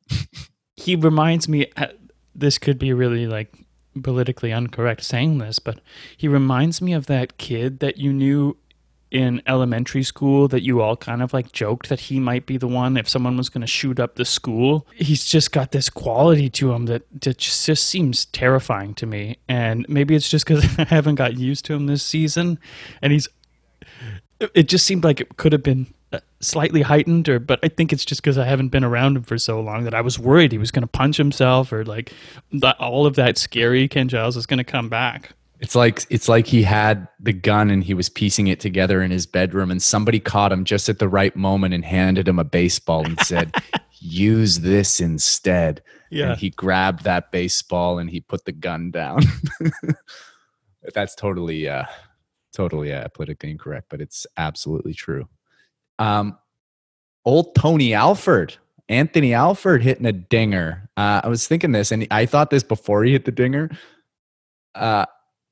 he 0.76 0.96
reminds 0.96 1.48
me 1.48 1.66
uh, 1.76 1.86
this 2.34 2.58
could 2.58 2.78
be 2.78 2.92
really 2.92 3.26
like 3.26 3.54
politically 4.02 4.50
incorrect 4.50 5.02
saying 5.02 5.38
this 5.38 5.58
but 5.58 5.80
he 6.16 6.28
reminds 6.28 6.82
me 6.82 6.92
of 6.92 7.06
that 7.06 7.38
kid 7.38 7.80
that 7.80 7.96
you 7.96 8.12
knew 8.12 8.54
in 9.16 9.40
elementary 9.46 10.02
school 10.02 10.46
that 10.46 10.62
you 10.62 10.82
all 10.82 10.94
kind 10.94 11.22
of 11.22 11.32
like 11.32 11.50
joked 11.50 11.88
that 11.88 12.00
he 12.00 12.20
might 12.20 12.44
be 12.44 12.58
the 12.58 12.68
one 12.68 12.98
if 12.98 13.08
someone 13.08 13.34
was 13.34 13.48
going 13.48 13.62
to 13.62 13.66
shoot 13.66 13.98
up 13.98 14.16
the 14.16 14.26
school. 14.26 14.86
He's 14.94 15.24
just 15.24 15.52
got 15.52 15.72
this 15.72 15.88
quality 15.88 16.50
to 16.50 16.72
him 16.72 16.84
that, 16.84 17.02
that 17.22 17.38
just, 17.38 17.64
just 17.64 17.86
seems 17.86 18.26
terrifying 18.26 18.92
to 18.96 19.06
me. 19.06 19.38
And 19.48 19.86
maybe 19.88 20.14
it's 20.14 20.28
just 20.28 20.44
because 20.46 20.66
i 20.78 20.84
haven't 20.84 21.14
got 21.14 21.38
used 21.38 21.64
to 21.64 21.72
him 21.72 21.86
this 21.86 22.02
season. 22.02 22.58
And 23.00 23.10
he's 23.10 23.26
it- 24.38 24.68
just 24.68 24.84
seemed 24.84 25.02
like 25.02 25.18
it 25.18 25.38
could 25.38 25.52
have 25.52 25.62
been 25.62 25.86
uh, 26.12 26.20
slightly 26.40 26.82
heightened 26.82 27.28
or 27.28 27.40
but 27.40 27.58
i 27.64 27.68
think 27.68 27.92
it's 27.92 28.04
just 28.04 28.22
because 28.22 28.38
i 28.38 28.44
haven't 28.44 28.68
been 28.68 28.84
around 28.84 29.16
him 29.16 29.24
for 29.24 29.36
so 29.36 29.60
long 29.60 29.82
that 29.82 29.92
i 29.92 30.00
was 30.00 30.20
worried 30.20 30.52
he 30.52 30.58
was 30.58 30.70
going 30.70 30.82
to 30.82 30.86
punch 30.86 31.16
himself 31.16 31.72
or 31.72 31.84
like 31.84 32.12
that, 32.52 32.78
all 32.78 33.06
of 33.06 33.16
that 33.16 33.36
scary 33.36 33.88
ken 33.88 34.08
giles 34.08 34.36
is 34.36 34.46
going 34.46 34.58
to 34.58 34.62
come 34.64 34.88
back 34.88 35.32
It's 35.60 35.74
like 35.74 36.04
it's 36.10 36.28
like 36.28 36.46
he 36.46 36.62
had 36.62 37.08
the 37.18 37.32
gun 37.32 37.70
and 37.70 37.82
he 37.82 37.94
was 37.94 38.08
piecing 38.08 38.48
it 38.48 38.60
together 38.60 39.02
in 39.02 39.10
his 39.10 39.26
bedroom, 39.26 39.70
and 39.70 39.82
somebody 39.82 40.20
caught 40.20 40.52
him 40.52 40.64
just 40.64 40.88
at 40.88 40.98
the 40.98 41.08
right 41.08 41.34
moment 41.34 41.72
and 41.72 41.84
handed 41.84 42.28
him 42.28 42.38
a 42.38 42.44
baseball 42.44 43.04
and 43.06 43.18
said, 43.20 43.54
"Use 44.00 44.60
this 44.60 45.00
instead." 45.00 45.82
yeah 46.10 46.30
and 46.30 46.38
he 46.38 46.50
grabbed 46.50 47.04
that 47.04 47.30
baseball 47.32 47.98
and 47.98 48.10
he 48.10 48.20
put 48.20 48.44
the 48.44 48.52
gun 48.52 48.90
down. 48.90 49.20
That's 50.94 51.14
totally, 51.14 51.68
uh, 51.68 51.84
totally 52.52 52.92
uh, 52.92 53.08
politically 53.08 53.50
incorrect, 53.50 53.86
but 53.90 54.00
it's 54.00 54.26
absolutely 54.36 54.94
true. 54.94 55.28
Um, 55.98 56.38
old 57.24 57.54
Tony 57.56 57.92
Alford, 57.92 58.56
Anthony 58.88 59.34
Alford 59.34 59.82
hitting 59.82 60.06
a 60.06 60.12
dinger. 60.12 60.88
Uh, 60.96 61.22
I 61.24 61.28
was 61.28 61.48
thinking 61.48 61.72
this, 61.72 61.90
and 61.90 62.06
I 62.10 62.26
thought 62.26 62.50
this 62.50 62.62
before 62.62 63.02
he 63.02 63.12
hit 63.12 63.24
the 63.24 63.32
dinger. 63.32 63.70
Uh, 64.76 65.06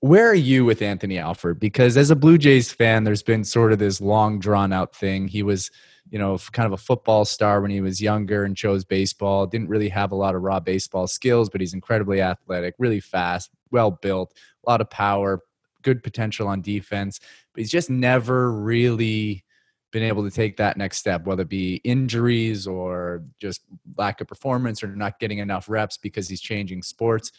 where 0.04 0.28
are 0.28 0.34
you 0.34 0.64
with 0.64 0.82
Anthony 0.82 1.18
Alford? 1.18 1.58
Because 1.58 1.96
as 1.96 2.10
a 2.10 2.16
Blue 2.16 2.36
Jays 2.36 2.70
fan, 2.70 3.04
there's 3.04 3.22
been 3.22 3.42
sort 3.42 3.72
of 3.72 3.78
this 3.78 4.00
long 4.00 4.38
drawn 4.38 4.72
out 4.72 4.94
thing. 4.94 5.28
He 5.28 5.42
was 5.42 5.70
you 6.10 6.18
know, 6.18 6.38
kind 6.52 6.66
of 6.66 6.72
a 6.72 6.76
football 6.76 7.24
star 7.24 7.62
when 7.62 7.70
he 7.70 7.80
was 7.80 8.02
younger 8.02 8.44
and 8.44 8.54
chose 8.56 8.84
baseball. 8.84 9.46
Didn't 9.46 9.68
really 9.68 9.88
have 9.88 10.12
a 10.12 10.14
lot 10.16 10.34
of 10.34 10.42
raw 10.42 10.60
baseball 10.60 11.06
skills, 11.06 11.48
but 11.48 11.62
he's 11.62 11.72
incredibly 11.72 12.20
athletic, 12.20 12.74
really 12.78 13.00
fast, 13.00 13.50
well 13.70 13.90
built, 13.90 14.34
a 14.66 14.70
lot 14.70 14.82
of 14.82 14.90
power, 14.90 15.40
good 15.82 16.02
potential 16.02 16.46
on 16.46 16.60
defense. 16.60 17.18
But 17.54 17.60
he's 17.60 17.70
just 17.70 17.88
never 17.88 18.52
really 18.52 19.44
been 19.90 20.02
able 20.02 20.24
to 20.24 20.30
take 20.30 20.58
that 20.58 20.76
next 20.76 20.98
step, 20.98 21.24
whether 21.24 21.42
it 21.42 21.48
be 21.48 21.76
injuries 21.76 22.66
or 22.66 23.24
just 23.40 23.62
lack 23.96 24.20
of 24.20 24.26
performance 24.26 24.82
or 24.82 24.94
not 24.94 25.18
getting 25.18 25.38
enough 25.38 25.68
reps 25.68 25.96
because 25.96 26.28
he's 26.28 26.42
changing 26.42 26.82
sports. 26.82 27.32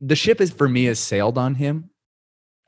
The 0.00 0.16
ship 0.16 0.40
is 0.40 0.50
for 0.50 0.68
me 0.68 0.84
has 0.84 0.98
sailed 1.00 1.38
on 1.38 1.54
him. 1.56 1.90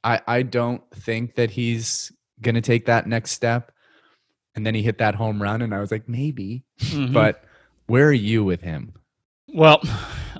I 0.05 0.21
I 0.27 0.43
don't 0.43 0.83
think 0.95 1.35
that 1.37 1.51
he's 1.51 2.11
to 2.43 2.61
take 2.61 2.87
that 2.87 3.07
next 3.07 3.33
step 3.33 3.71
and 4.57 4.65
then 4.67 4.75
he 4.75 4.83
hit 4.83 4.99
that 4.99 5.15
home 5.15 5.41
run 5.43 5.61
and 5.63 5.75
i 5.75 5.79
was 5.79 5.91
like 5.93 6.09
maybe 6.09 6.65
Mhm. 6.81 7.13
but 7.13 7.45
where 7.87 8.09
are 8.09 8.13
you 8.13 8.43
with 8.43 8.63
him 8.63 8.95
Well, 9.53 9.83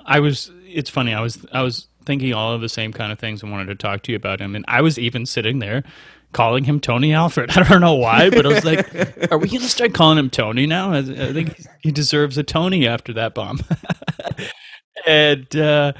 I 0.05 0.19
was. 0.19 0.49
It's 0.65 0.89
funny. 0.89 1.13
I 1.13 1.21
was. 1.21 1.45
I 1.51 1.61
was 1.63 1.87
thinking 2.05 2.33
all 2.33 2.53
of 2.53 2.61
the 2.61 2.69
same 2.69 2.91
kind 2.93 3.11
of 3.11 3.19
things 3.19 3.43
and 3.43 3.51
wanted 3.51 3.67
to 3.67 3.75
talk 3.75 4.01
to 4.03 4.11
you 4.11 4.15
about 4.15 4.39
him. 4.39 4.55
And 4.55 4.63
I 4.67 4.81
was 4.81 4.97
even 4.97 5.25
sitting 5.25 5.59
there 5.59 5.83
calling 6.31 6.63
him 6.63 6.79
Tony 6.79 7.13
Alfred. 7.13 7.51
I 7.57 7.63
don't 7.63 7.81
know 7.81 7.93
why, 7.95 8.29
but 8.29 8.45
I 8.45 8.49
was 8.49 8.63
like, 8.65 8.87
"Are 9.31 9.37
we 9.37 9.47
going 9.49 9.61
to 9.61 9.69
start 9.69 9.93
calling 9.93 10.17
him 10.17 10.29
Tony 10.29 10.65
now?" 10.65 10.93
I, 10.93 10.99
I 10.99 11.33
think 11.33 11.61
he 11.81 11.91
deserves 11.91 12.37
a 12.37 12.43
Tony 12.43 12.87
after 12.87 13.11
that 13.13 13.33
bomb. 13.35 13.59
and 15.05 15.55
uh, 15.55 15.93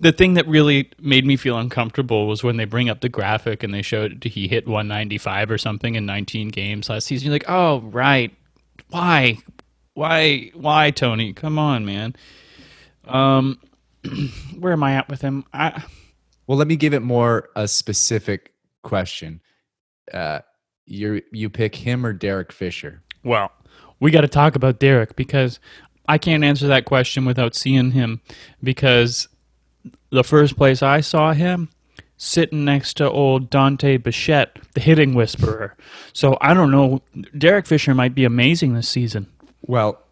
the 0.00 0.12
thing 0.12 0.34
that 0.34 0.46
really 0.46 0.90
made 1.00 1.26
me 1.26 1.36
feel 1.36 1.58
uncomfortable 1.58 2.26
was 2.26 2.44
when 2.44 2.56
they 2.56 2.64
bring 2.64 2.88
up 2.88 3.00
the 3.00 3.08
graphic 3.08 3.62
and 3.62 3.74
they 3.74 3.82
showed 3.82 4.22
he 4.24 4.48
hit 4.48 4.66
195 4.66 5.50
or 5.50 5.58
something 5.58 5.94
in 5.94 6.06
19 6.06 6.48
games 6.48 6.88
last 6.88 7.06
season. 7.06 7.26
You're 7.26 7.34
like, 7.34 7.48
"Oh, 7.48 7.80
right. 7.80 8.34
Why? 8.90 9.38
why 9.98 10.48
why 10.54 10.92
tony 10.92 11.32
come 11.32 11.58
on 11.58 11.84
man 11.84 12.14
um 13.06 13.58
where 14.60 14.72
am 14.72 14.84
i 14.84 14.94
at 14.94 15.08
with 15.08 15.20
him 15.20 15.44
i 15.52 15.82
well 16.46 16.56
let 16.56 16.68
me 16.68 16.76
give 16.76 16.94
it 16.94 17.02
more 17.02 17.48
a 17.56 17.66
specific 17.66 18.52
question 18.84 19.40
uh 20.14 20.38
you 20.86 21.20
you 21.32 21.50
pick 21.50 21.74
him 21.74 22.06
or 22.06 22.12
derek 22.12 22.52
fisher 22.52 23.02
well 23.24 23.50
we 23.98 24.12
got 24.12 24.20
to 24.20 24.28
talk 24.28 24.54
about 24.54 24.78
derek 24.78 25.16
because 25.16 25.58
i 26.08 26.18
can't 26.18 26.44
answer 26.44 26.66
that 26.66 26.84
question 26.84 27.24
without 27.24 27.54
seeing 27.54 27.92
him 27.92 28.20
because 28.62 29.28
the 30.10 30.24
first 30.24 30.56
place 30.56 30.82
i 30.82 31.00
saw 31.00 31.32
him 31.32 31.68
sitting 32.16 32.64
next 32.64 32.94
to 32.96 33.08
old 33.08 33.48
dante 33.48 33.96
bichette 33.96 34.58
the 34.74 34.80
hitting 34.80 35.14
whisperer. 35.14 35.76
So 36.12 36.36
i 36.40 36.52
don't 36.52 36.70
know 36.70 37.00
derek 37.36 37.66
fisher 37.66 37.94
might 37.94 38.14
be 38.14 38.24
amazing 38.24 38.74
this 38.74 38.88
season. 38.88 39.28
Well 39.62 40.02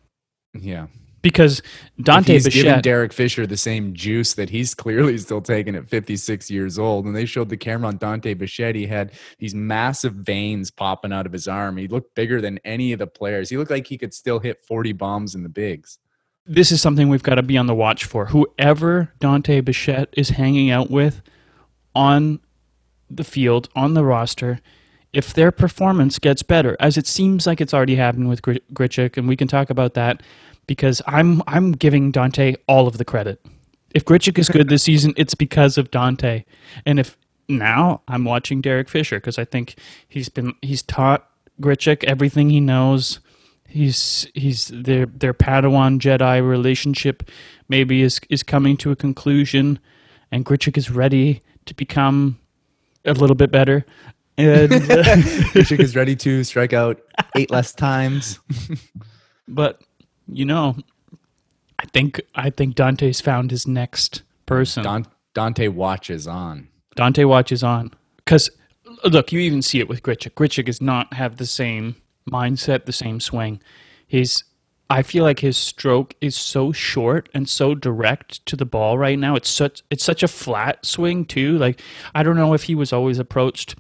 yeah 0.55 0.87
because 1.31 1.63
If 1.99 2.05
dante 2.05 2.35
he's 2.35 2.47
giving 2.49 2.71
bichette 2.71 2.83
derek 2.83 3.13
fisher 3.13 3.47
the 3.47 3.57
same 3.57 3.95
juice 3.95 4.35
that 4.35 4.51
he's 4.51 4.75
clearly 4.83 5.19
still 5.19 5.41
taking 5.41 5.75
at 5.75 5.89
56 5.89 6.51
years 6.51 6.79
old 6.79 7.07
and 7.07 7.17
they 7.17 7.27
showed 7.27 7.49
the 7.49 7.57
camera 7.57 7.89
on 7.89 7.97
dante 7.97 8.35
bichette 8.35 8.75
he 8.75 8.87
had 8.87 9.13
these 9.39 9.55
massive 9.55 10.15
veins 10.15 10.71
popping 10.71 11.13
out 11.13 11.27
of 11.27 11.33
his 11.33 11.49
arm. 11.49 11.77
He 11.77 11.89
looked 11.89 12.15
bigger 12.15 12.41
than 12.41 12.59
any 12.65 12.93
of 12.93 12.99
the 12.99 13.07
players. 13.07 13.49
He 13.51 13.57
looked 13.57 13.71
like 13.71 13.87
he 13.87 13.99
could 13.99 14.15
still 14.15 14.39
hit 14.39 14.65
40 14.67 14.93
bombs 14.93 15.35
in 15.35 15.43
the 15.43 15.49
bigs. 15.49 15.99
This 16.47 16.71
is 16.71 16.81
something 16.81 17.09
we've 17.09 17.23
got 17.23 17.35
to 17.37 17.43
be 17.43 17.59
on 17.59 17.67
the 17.67 17.75
watch 17.75 18.05
for. 18.05 18.27
Whoever 18.27 19.13
Dante 19.19 19.61
Bichette 19.61 20.11
is 20.13 20.31
hanging 20.31 20.71
out 20.71 20.91
with 20.91 21.23
on 21.95 22.41
the 23.11 23.25
field 23.25 23.69
on 23.75 23.95
the 23.95 24.05
roster 24.05 24.61
if 25.13 25.33
their 25.33 25.51
performance 25.51 26.19
gets 26.19 26.43
better, 26.43 26.77
as 26.79 26.97
it 26.97 27.07
seems 27.07 27.47
like 27.47 27.61
it's 27.61 27.73
already 27.73 27.97
happened 27.97 28.29
with 28.29 28.43
Gr- 28.43 28.57
Grichuk, 28.73 29.17
and 29.17 29.27
we 29.27 29.35
can 29.35 29.49
talk 29.49 29.71
about 29.71 29.95
that 29.95 30.23
because 30.67 31.03
I'm 31.07 31.43
I'm 31.47 31.73
giving 31.73 32.11
Dante 32.11 32.55
all 32.67 32.87
of 32.87 32.99
the 32.99 33.05
credit. 33.05 33.45
If 33.95 34.05
Grichuk 34.05 34.39
is 34.39 34.49
good 34.49 34.69
this 34.69 34.83
season, 34.85 35.15
it's 35.17 35.35
because 35.35 35.79
of 35.79 35.91
Dante, 35.91 36.45
and 36.85 36.99
if 36.99 37.17
now 37.49 38.03
I'm 38.09 38.25
watching 38.25 38.61
Derek 38.61 38.89
Fisher 38.89 39.19
because 39.19 39.39
I 39.39 39.45
think 39.45 39.77
he's 40.09 40.29
been 40.29 40.55
he's 40.63 40.83
taught 40.83 41.29
Grichuk 41.61 42.05
everything 42.05 42.51
he 42.51 42.61
knows. 42.61 43.21
He's 43.69 44.29
he's 44.35 44.69
their 44.69 45.07
their 45.07 45.35
Padawan 45.35 45.99
Jedi 45.99 46.47
relationship 46.47 47.31
maybe 47.69 48.03
is 48.03 48.21
is 48.31 48.43
coming 48.43 48.77
to 48.79 48.91
a 48.91 48.97
conclusion, 48.97 49.79
and 50.31 50.45
Grichuk 50.45 50.77
is 50.77 50.91
ready 50.91 51.43
to 51.67 51.75
become 51.75 52.39
a 53.05 53.13
little 53.13 53.37
bit 53.37 53.51
better. 53.51 53.85
And 54.39 54.73
uh, 54.73 54.77
Grichuk 55.53 55.81
is 55.81 55.97
ready 55.97 56.15
to 56.17 56.45
strike 56.45 56.73
out 56.73 57.01
eight 57.37 57.51
less 57.51 57.73
times. 57.73 58.39
but 59.49 59.83
you 60.29 60.45
know, 60.45 60.77
I 61.79 61.87
think 61.87 62.21
I 62.35 62.51
think 62.51 62.75
Dante's 62.75 63.21
found 63.21 63.51
his 63.51 63.67
next 63.67 64.23
person. 64.47 64.83
Don, 64.83 65.07
Dante 65.35 65.69
watches 65.69 66.27
on. 66.27 66.69
Dante 66.95 67.25
watches 67.25 67.63
on 67.63 67.93
because 68.17 68.51
look, 69.05 69.33
you 69.33 69.41
even 69.41 69.63
see 69.63 69.81
it 69.81 69.89
with 69.89 70.03
Grichuk. 70.03 70.33
Grichuk 70.35 70.67
does 70.67 70.81
not 70.81 71.13
have 71.15 71.37
the 71.37 71.47
same 71.47 71.97
mindset, 72.31 72.87
the 72.87 72.93
same 72.93 73.21
swing. 73.21 73.61
He's 74.07 74.45
I 74.89 75.03
feel 75.03 75.25
like 75.25 75.41
his 75.41 75.57
stroke 75.57 76.15
is 76.21 76.37
so 76.37 76.71
short 76.71 77.29
and 77.35 77.49
so 77.49 77.75
direct 77.75 78.45
to 78.47 78.57
the 78.57 78.65
ball 78.65 78.97
right 78.99 79.19
now. 79.19 79.35
It's 79.35 79.51
such 79.51 79.83
it's 79.91 80.05
such 80.05 80.23
a 80.23 80.29
flat 80.29 80.85
swing 80.87 81.25
too. 81.25 81.59
Like 81.59 81.81
I 82.15 82.23
don't 82.23 82.37
know 82.37 82.55
if 82.55 82.65
he 82.65 82.75
was 82.75 82.93
always 82.93 83.19
approached. 83.19 83.75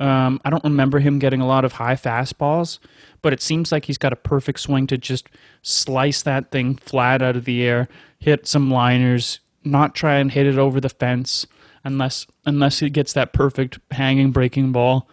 Um, 0.00 0.40
I 0.44 0.50
don't 0.50 0.64
remember 0.64 0.98
him 0.98 1.18
getting 1.18 1.40
a 1.40 1.46
lot 1.46 1.64
of 1.64 1.72
high 1.72 1.94
fastballs, 1.94 2.78
but 3.24 3.32
it 3.32 3.40
seems 3.40 3.72
like 3.72 3.86
he's 3.86 3.96
got 3.96 4.12
a 4.12 4.16
perfect 4.16 4.60
swing 4.60 4.86
to 4.86 4.98
just 4.98 5.30
slice 5.62 6.20
that 6.20 6.50
thing 6.50 6.76
flat 6.76 7.22
out 7.22 7.36
of 7.36 7.46
the 7.46 7.62
air, 7.62 7.88
hit 8.18 8.46
some 8.46 8.70
liners, 8.70 9.40
not 9.64 9.94
try 9.94 10.16
and 10.16 10.30
hit 10.30 10.46
it 10.46 10.58
over 10.58 10.78
the 10.78 10.90
fence 10.90 11.46
unless 11.84 12.26
unless 12.44 12.80
he 12.80 12.90
gets 12.90 13.14
that 13.14 13.32
perfect 13.32 13.78
hanging 13.92 14.30
breaking 14.30 14.72
ball 14.72 15.08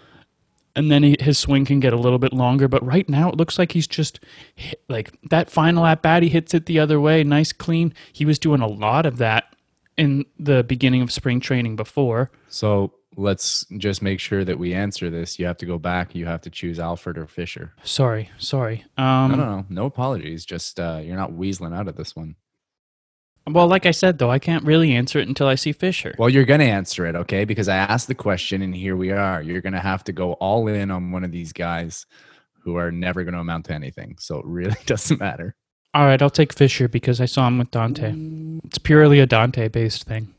and 0.76 0.92
then 0.92 1.04
he, 1.04 1.16
his 1.22 1.40
swing 1.40 1.64
can 1.64 1.80
get 1.80 1.94
a 1.94 1.98
little 1.98 2.20
bit 2.20 2.34
longer. 2.34 2.68
But 2.68 2.86
right 2.86 3.08
now, 3.08 3.30
it 3.30 3.38
looks 3.38 3.58
like 3.58 3.72
he's 3.72 3.88
just 3.88 4.20
hit, 4.56 4.82
like 4.90 5.14
that 5.30 5.50
final 5.50 5.86
at 5.86 6.02
bat. 6.02 6.22
He 6.22 6.28
hits 6.28 6.54
it 6.54 6.66
the 6.66 6.80
other 6.80 7.00
way, 7.00 7.24
nice 7.24 7.54
clean. 7.54 7.94
He 8.12 8.26
was 8.26 8.38
doing 8.40 8.60
a 8.60 8.68
lot 8.68 9.06
of 9.06 9.18
that 9.20 9.56
in 9.98 10.26
the 10.38 10.66
beginning 10.66 11.02
of 11.02 11.14
spring 11.14 11.40
training 11.40 11.78
before. 11.78 12.30
So 12.50 12.94
let's 13.16 13.66
just 13.78 14.02
make 14.02 14.20
sure 14.20 14.44
that 14.46 14.58
we 14.58 14.74
answer 14.74 15.10
this. 15.10 15.38
You 15.40 15.46
have 15.46 15.58
to 15.58 15.66
go 15.66 15.78
back. 15.78 16.16
You 16.16 16.26
have 16.26 16.42
to 16.42 16.50
choose 16.50 16.80
Alfred 16.80 17.18
or 17.18 17.28
Fisher. 17.28 17.74
Sorry, 17.84 18.30
sorry. 18.38 18.86
Um, 18.98 19.32
no, 19.32 19.36
no, 19.36 19.46
no, 19.46 19.66
no 19.70 19.86
apologies. 19.86 20.46
Just 20.46 20.80
uh, 20.80 21.02
you're 21.04 21.18
not 21.18 21.32
weaseling 21.32 21.76
out 21.76 21.88
of 21.88 21.96
this 21.96 22.16
one. 22.16 22.36
Well, 23.48 23.68
like 23.68 23.88
I 23.88 23.92
said, 23.92 24.20
though, 24.20 24.30
I 24.30 24.38
can't 24.40 24.64
really 24.64 24.94
answer 24.94 25.20
it 25.20 25.28
until 25.28 25.48
I 25.48 25.56
see 25.56 25.72
Fisher. 25.72 26.14
Well, 26.18 26.30
you're 26.30 26.46
gonna 26.46 26.66
answer 26.66 27.06
it, 27.08 27.16
okay? 27.16 27.44
Because 27.44 27.68
I 27.68 27.78
asked 27.78 28.08
the 28.08 28.16
question, 28.16 28.62
and 28.62 28.76
here 28.76 28.96
we 28.96 29.12
are. 29.12 29.42
You're 29.42 29.62
gonna 29.62 29.80
have 29.80 30.04
to 30.06 30.14
go 30.14 30.34
all 30.34 30.68
in 30.68 30.92
on 30.92 31.12
one 31.12 31.24
of 31.24 31.32
these 31.32 31.52
guys 31.52 32.06
who 32.64 32.76
are 32.76 32.92
never 32.92 33.24
gonna 33.24 33.40
amount 33.40 33.66
to 33.66 33.74
anything. 33.74 34.16
So 34.20 34.38
it 34.38 34.46
really 34.46 34.78
doesn't 34.86 35.20
matter. 35.20 35.56
All 35.94 36.06
right, 36.06 36.22
I'll 36.22 36.30
take 36.30 36.54
Fisher 36.54 36.88
because 36.88 37.20
I 37.20 37.26
saw 37.26 37.48
him 37.48 37.58
with 37.58 37.72
Dante. 37.72 38.14
It's 38.64 38.78
purely 38.78 39.20
a 39.20 39.26
Dante 39.26 39.68
based 39.68 40.06
thing. 40.06 40.34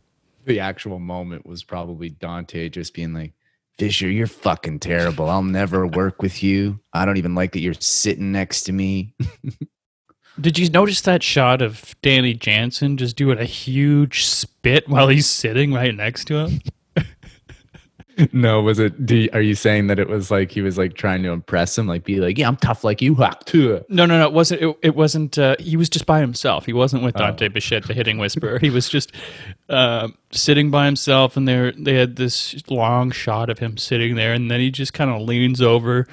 The 0.44 0.60
actual 0.60 0.98
moment 0.98 1.46
was 1.46 1.62
probably 1.62 2.10
Dante 2.10 2.68
just 2.68 2.94
being 2.94 3.14
like, 3.14 3.32
Fisher, 3.78 4.10
you're 4.10 4.26
fucking 4.26 4.80
terrible. 4.80 5.30
I'll 5.30 5.42
never 5.42 5.86
work 5.86 6.20
with 6.20 6.42
you. 6.42 6.80
I 6.92 7.04
don't 7.04 7.16
even 7.16 7.34
like 7.34 7.52
that 7.52 7.60
you're 7.60 7.74
sitting 7.74 8.32
next 8.32 8.62
to 8.64 8.72
me. 8.72 9.14
Did 10.40 10.58
you 10.58 10.68
notice 10.70 11.00
that 11.02 11.22
shot 11.22 11.60
of 11.62 11.94
Danny 12.02 12.34
Jansen 12.34 12.96
just 12.96 13.16
doing 13.16 13.38
a 13.38 13.44
huge 13.44 14.24
spit 14.24 14.88
while 14.88 15.08
he's 15.08 15.28
sitting 15.28 15.72
right 15.72 15.94
next 15.94 16.24
to 16.26 16.36
him? 16.36 16.60
No, 18.32 18.62
was 18.62 18.78
it? 18.78 19.04
Do 19.06 19.16
you, 19.16 19.28
are 19.32 19.40
you 19.40 19.54
saying 19.54 19.86
that 19.88 19.98
it 19.98 20.08
was 20.08 20.30
like 20.30 20.50
he 20.50 20.60
was 20.60 20.78
like 20.78 20.94
trying 20.94 21.22
to 21.22 21.30
impress 21.30 21.76
him, 21.76 21.86
like 21.86 22.04
be 22.04 22.20
like, 22.20 22.38
yeah, 22.38 22.48
I'm 22.48 22.56
tough 22.56 22.84
like 22.84 23.02
you, 23.02 23.14
hack 23.14 23.44
too. 23.44 23.84
No, 23.88 24.06
no, 24.06 24.18
no. 24.18 24.26
It 24.26 24.32
wasn't. 24.32 24.62
It, 24.62 24.76
it 24.82 24.94
wasn't. 24.94 25.38
Uh, 25.38 25.56
he 25.58 25.76
was 25.76 25.88
just 25.88 26.06
by 26.06 26.20
himself. 26.20 26.66
He 26.66 26.72
wasn't 26.72 27.02
with 27.02 27.14
Dante 27.14 27.48
Bichette, 27.48 27.86
the 27.86 27.94
hitting 27.94 28.18
whisperer. 28.18 28.58
He 28.58 28.70
was 28.70 28.88
just 28.88 29.12
uh, 29.68 30.08
sitting 30.30 30.70
by 30.70 30.86
himself, 30.86 31.36
and 31.36 31.46
they 31.48 31.72
they 31.78 31.94
had 31.94 32.16
this 32.16 32.68
long 32.70 33.10
shot 33.10 33.50
of 33.50 33.58
him 33.58 33.76
sitting 33.76 34.14
there, 34.14 34.32
and 34.32 34.50
then 34.50 34.60
he 34.60 34.70
just 34.70 34.92
kind 34.92 35.10
of 35.10 35.22
leans 35.22 35.60
over, 35.60 36.06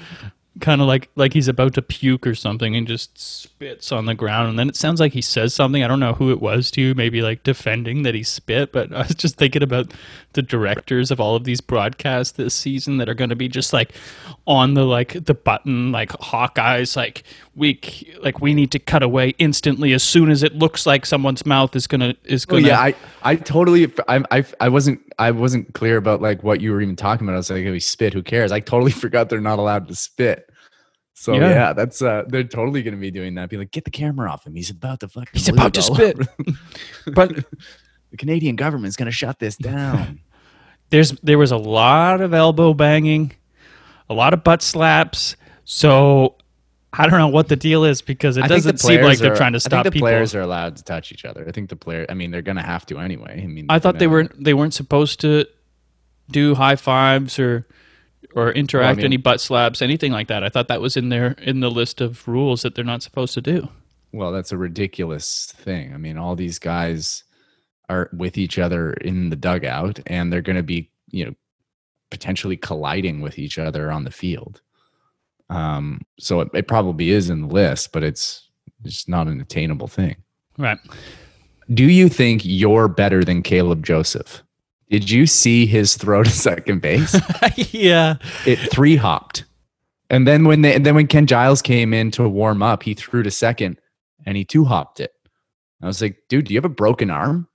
kind 0.60 0.82
of 0.82 0.88
like 0.88 1.10
like 1.16 1.34
he's 1.34 1.48
about 1.48 1.74
to 1.76 1.82
puke 1.82 2.28
or 2.28 2.36
something, 2.36 2.76
and 2.76 2.88
just 2.88 3.18
spits 3.20 3.92
on 3.92 4.06
the 4.06 4.16
ground. 4.16 4.50
And 4.50 4.60
then 4.60 4.70
it 4.70 4.76
sounds 4.76 5.00
like 5.00 5.14
he 5.14 5.22
says 5.22 5.54
something. 5.54 5.84
I 5.84 5.88
don't 5.88 6.00
know 6.00 6.14
who 6.14 6.32
it 6.32 6.42
was 6.42 6.72
to, 6.72 6.94
maybe 6.96 7.22
like 7.22 7.44
defending 7.44 8.04
that 8.04 8.16
he 8.16 8.24
spit. 8.24 8.72
But 8.72 8.94
I 8.94 9.00
was 9.00 9.16
just 9.16 9.38
thinking 9.38 9.64
about 9.64 9.94
the 10.34 10.42
directors 10.42 11.12
of 11.12 11.20
all 11.20 11.36
of 11.36 11.44
these 11.44 11.62
broadcasts 11.62 12.38
this 12.38 12.54
season 12.54 12.98
that 12.98 13.10
are 13.10 13.14
going 13.14 13.30
to 13.30 13.36
be 13.36 13.48
just 13.48 13.74
like 13.74 13.94
on 14.46 14.74
the 14.74 14.86
like 14.86 15.26
the 15.26 15.34
button, 15.34 15.92
like 15.92 16.10
Hawkeyes, 16.10 16.96
like 16.96 17.24
we 17.60 17.80
c- 17.84 18.16
like 18.24 18.40
we 18.42 18.54
need 18.54 18.72
to 18.72 18.80
cut 18.80 19.04
away 19.04 19.36
instantly 19.38 19.94
as 19.94 20.02
soon 20.02 20.32
as 20.32 20.42
it 20.42 20.56
looks 20.56 20.86
like 20.86 21.06
someone's 21.06 21.46
mouth 21.46 21.76
is 21.76 21.86
gonna 21.86 22.16
is 22.24 22.46
gonna. 22.46 22.64
Oh, 22.64 22.68
yeah, 22.68 22.80
I, 22.80 22.96
I 23.22 23.36
totally, 23.36 23.92
I, 24.08 24.24
I, 24.32 24.44
I 24.62 24.70
wasn't, 24.70 25.02
I 25.20 25.32
wasn't 25.32 25.74
clear 25.74 25.98
about 25.98 26.22
like 26.22 26.42
what 26.42 26.62
you 26.62 26.72
were 26.72 26.82
even 26.82 26.96
talking 26.96 27.28
about. 27.28 27.34
I 27.34 27.38
was 27.38 27.50
like, 27.52 27.66
if 27.66 27.74
he 27.74 27.80
spit, 27.80 28.14
who 28.14 28.24
cares? 28.24 28.52
I 28.52 28.62
totally 28.62 28.92
forgot 29.04 29.30
they're 29.30 29.42
not 29.42 29.60
allowed 29.60 29.88
to 29.90 29.96
spit. 29.96 30.50
So 31.14 31.34
Yeah. 31.34 31.50
yeah, 31.50 31.74
that's 31.74 32.02
uh, 32.02 32.24
they're 32.28 32.46
totally 32.46 32.82
gonna 32.82 32.96
be 32.98 33.12
doing 33.12 33.36
that. 33.36 33.50
Be 33.50 33.58
like, 33.58 33.72
get 33.72 33.84
the 33.84 33.92
camera 33.92 34.32
off 34.32 34.48
him. 34.48 34.56
He's 34.56 34.70
about 34.70 35.02
to 35.02 35.10
fucking. 35.10 35.28
He's 35.34 35.50
about 35.50 35.74
to 35.74 35.82
spit. 35.82 36.18
but 37.14 37.36
the 38.12 38.18
Canadian 38.18 38.56
government's 38.56 38.96
gonna 38.96 39.12
shut 39.12 39.38
this 39.38 39.58
down. 39.58 40.22
there's 40.92 41.12
there 41.22 41.38
was 41.38 41.52
a 41.52 41.58
lot 41.58 42.22
of 42.22 42.34
elbow 42.34 42.74
banging, 42.74 43.34
a 44.10 44.14
lot 44.14 44.34
of 44.34 44.46
butt 44.46 44.62
slaps. 44.62 45.36
So 45.66 46.36
I 46.92 47.08
don't 47.08 47.20
know 47.20 47.28
what 47.28 47.48
the 47.50 47.56
deal 47.56 47.84
is 47.84 48.02
because 48.02 48.38
it 48.38 48.44
I 48.46 48.48
doesn't 48.48 48.80
seem 48.80 49.02
like 49.02 49.20
they're 49.20 49.34
are- 49.34 49.36
trying 49.36 49.54
to 49.54 49.60
stop 49.60 49.74
I 49.82 49.84
think 49.84 49.86
the 49.86 49.92
people. 49.98 50.08
players 50.08 50.34
are 50.34 50.42
allowed 50.42 50.76
to 50.78 50.84
touch 50.84 51.12
each 51.12 51.24
other. 51.24 51.46
I 51.48 51.52
think 51.52 51.70
the 51.70 51.76
player. 51.76 52.06
I 52.10 52.16
mean, 52.16 52.32
they're 52.32 52.42
gonna 52.42 52.64
have 52.66 52.86
to 52.88 52.98
anyway. 52.98 53.42
I 53.44 53.48
mean, 53.48 53.68
I 53.70 53.78
thought 53.80 54.00
they 54.00 54.08
weren't 54.08 54.44
they 54.44 54.54
weren't 54.56 54.74
supposed 54.74 55.20
to 55.22 55.46
do 56.32 56.56
high 56.56 56.76
fives 56.76 57.38
or 57.40 57.68
or 58.36 58.52
interact 58.52 58.98
mean- 58.98 59.06
any 59.06 59.18
butt 59.18 59.40
slaps, 59.42 59.82
anything 59.82 60.12
like 60.12 60.28
that. 60.28 60.44
I 60.44 60.50
thought 60.50 60.68
that 60.68 60.82
was 60.82 60.98
in 60.98 61.10
there 61.10 61.32
in 61.40 61.60
the 61.60 61.72
list 61.72 62.02
of 62.02 62.28
rules 62.28 62.64
that 62.64 62.76
they're 62.76 62.84
not 62.86 63.04
supposed 63.04 63.34
to 63.36 63.42
do. 63.42 63.70
Well, 64.12 64.32
that's 64.32 64.52
a 64.52 64.58
ridiculous 64.58 65.54
thing. 65.58 65.94
I 65.94 65.98
mean, 65.98 66.18
all 66.18 66.36
these 66.36 66.58
guys 66.58 67.24
are 67.90 68.10
with 68.14 68.38
each 68.38 68.58
other 68.58 68.94
in 68.94 69.30
the 69.30 69.36
dugout, 69.36 70.00
and 70.08 70.32
they're 70.34 70.42
going 70.42 70.56
to 70.56 70.64
be, 70.64 70.90
you 71.12 71.26
know, 71.26 71.34
potentially 72.10 72.58
colliding 72.58 73.22
with 73.22 73.38
each 73.40 73.58
other 73.60 73.92
on 73.92 74.04
the 74.04 74.12
field. 74.12 74.62
Um, 75.50 76.02
so 76.20 76.42
it, 76.42 76.50
it 76.54 76.68
probably 76.68 77.10
is 77.10 77.30
in 77.30 77.42
the 77.42 77.54
list, 77.54 77.92
but 77.92 78.04
it's 78.04 78.50
it's 78.86 79.08
not 79.08 79.28
an 79.28 79.42
attainable 79.42 79.88
thing. 79.88 80.16
Right. 80.58 80.78
Do 81.74 81.86
you 81.86 82.10
think 82.10 82.42
you're 82.44 82.88
better 82.88 83.24
than 83.24 83.44
Caleb 83.44 83.84
Joseph? 83.84 84.44
Did 84.90 85.10
you 85.10 85.28
see 85.28 85.66
his 85.66 85.96
throw 85.98 86.24
to 86.24 86.30
second 86.30 86.82
base? 86.82 87.16
yeah. 87.74 88.16
it 88.46 88.58
three 88.72 88.96
hopped. 88.96 89.46
And 90.10 90.28
then 90.28 90.46
when 90.46 90.62
they 90.64 90.74
and 90.74 90.86
then 90.86 90.96
when 90.96 91.08
Ken 91.08 91.28
Giles 91.28 91.62
came 91.62 91.94
in 91.94 92.10
to 92.12 92.28
warm 92.28 92.64
up, 92.64 92.84
he 92.84 92.94
threw 92.96 93.22
to 93.24 93.32
second 93.32 93.80
and 94.26 94.36
he 94.36 94.44
two 94.44 94.66
hopped 94.66 95.00
it. 95.00 95.12
I 95.82 95.86
was 95.86 96.02
like, 96.02 96.18
dude, 96.28 96.46
do 96.46 96.54
you 96.54 96.58
have 96.58 96.66
a 96.66 96.70
broken 96.70 97.10
arm? 97.10 97.48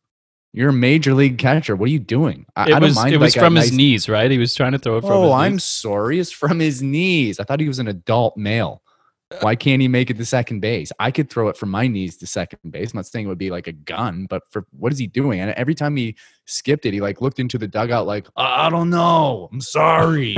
You're 0.56 0.70
a 0.70 0.72
major 0.72 1.14
league 1.14 1.36
catcher. 1.36 1.74
What 1.74 1.86
are 1.88 1.92
you 1.92 1.98
doing? 1.98 2.46
I, 2.54 2.62
It 2.62 2.66
I 2.66 2.70
don't 2.78 2.82
was 2.82 2.94
mind 2.94 3.12
it 3.12 3.18
was 3.18 3.34
like 3.34 3.44
from 3.44 3.56
his 3.56 3.72
nice- 3.72 3.76
knees, 3.76 4.08
right? 4.08 4.30
He 4.30 4.38
was 4.38 4.54
trying 4.54 4.70
to 4.72 4.78
throw 4.78 4.98
it 4.98 5.00
from 5.00 5.10
oh, 5.10 5.22
his 5.24 5.30
Oh. 5.30 5.32
I'm 5.32 5.58
sorry. 5.58 6.20
It's 6.20 6.30
from 6.30 6.60
his 6.60 6.80
knees. 6.80 7.40
I 7.40 7.44
thought 7.44 7.58
he 7.58 7.66
was 7.68 7.80
an 7.80 7.88
adult 7.88 8.36
male. 8.36 8.80
Why 9.40 9.56
can't 9.56 9.82
he 9.82 9.88
make 9.88 10.10
it 10.10 10.16
to 10.18 10.24
second 10.24 10.60
base? 10.60 10.92
I 11.00 11.10
could 11.10 11.28
throw 11.28 11.48
it 11.48 11.56
from 11.56 11.70
my 11.70 11.88
knees 11.88 12.16
to 12.18 12.26
second 12.26 12.60
base. 12.70 12.92
I'm 12.92 12.98
not 12.98 13.06
saying 13.06 13.26
it 13.26 13.28
would 13.28 13.36
be 13.38 13.50
like 13.50 13.66
a 13.66 13.72
gun, 13.72 14.26
but 14.30 14.42
for 14.50 14.64
what 14.70 14.92
is 14.92 14.98
he 15.00 15.08
doing? 15.08 15.40
And 15.40 15.50
every 15.52 15.74
time 15.74 15.96
he 15.96 16.14
skipped 16.44 16.86
it, 16.86 16.94
he 16.94 17.00
like 17.00 17.20
looked 17.20 17.40
into 17.40 17.58
the 17.58 17.66
dugout 17.66 18.06
like, 18.06 18.28
I 18.36 18.70
don't 18.70 18.90
know. 18.90 19.48
I'm 19.52 19.60
sorry. 19.60 20.36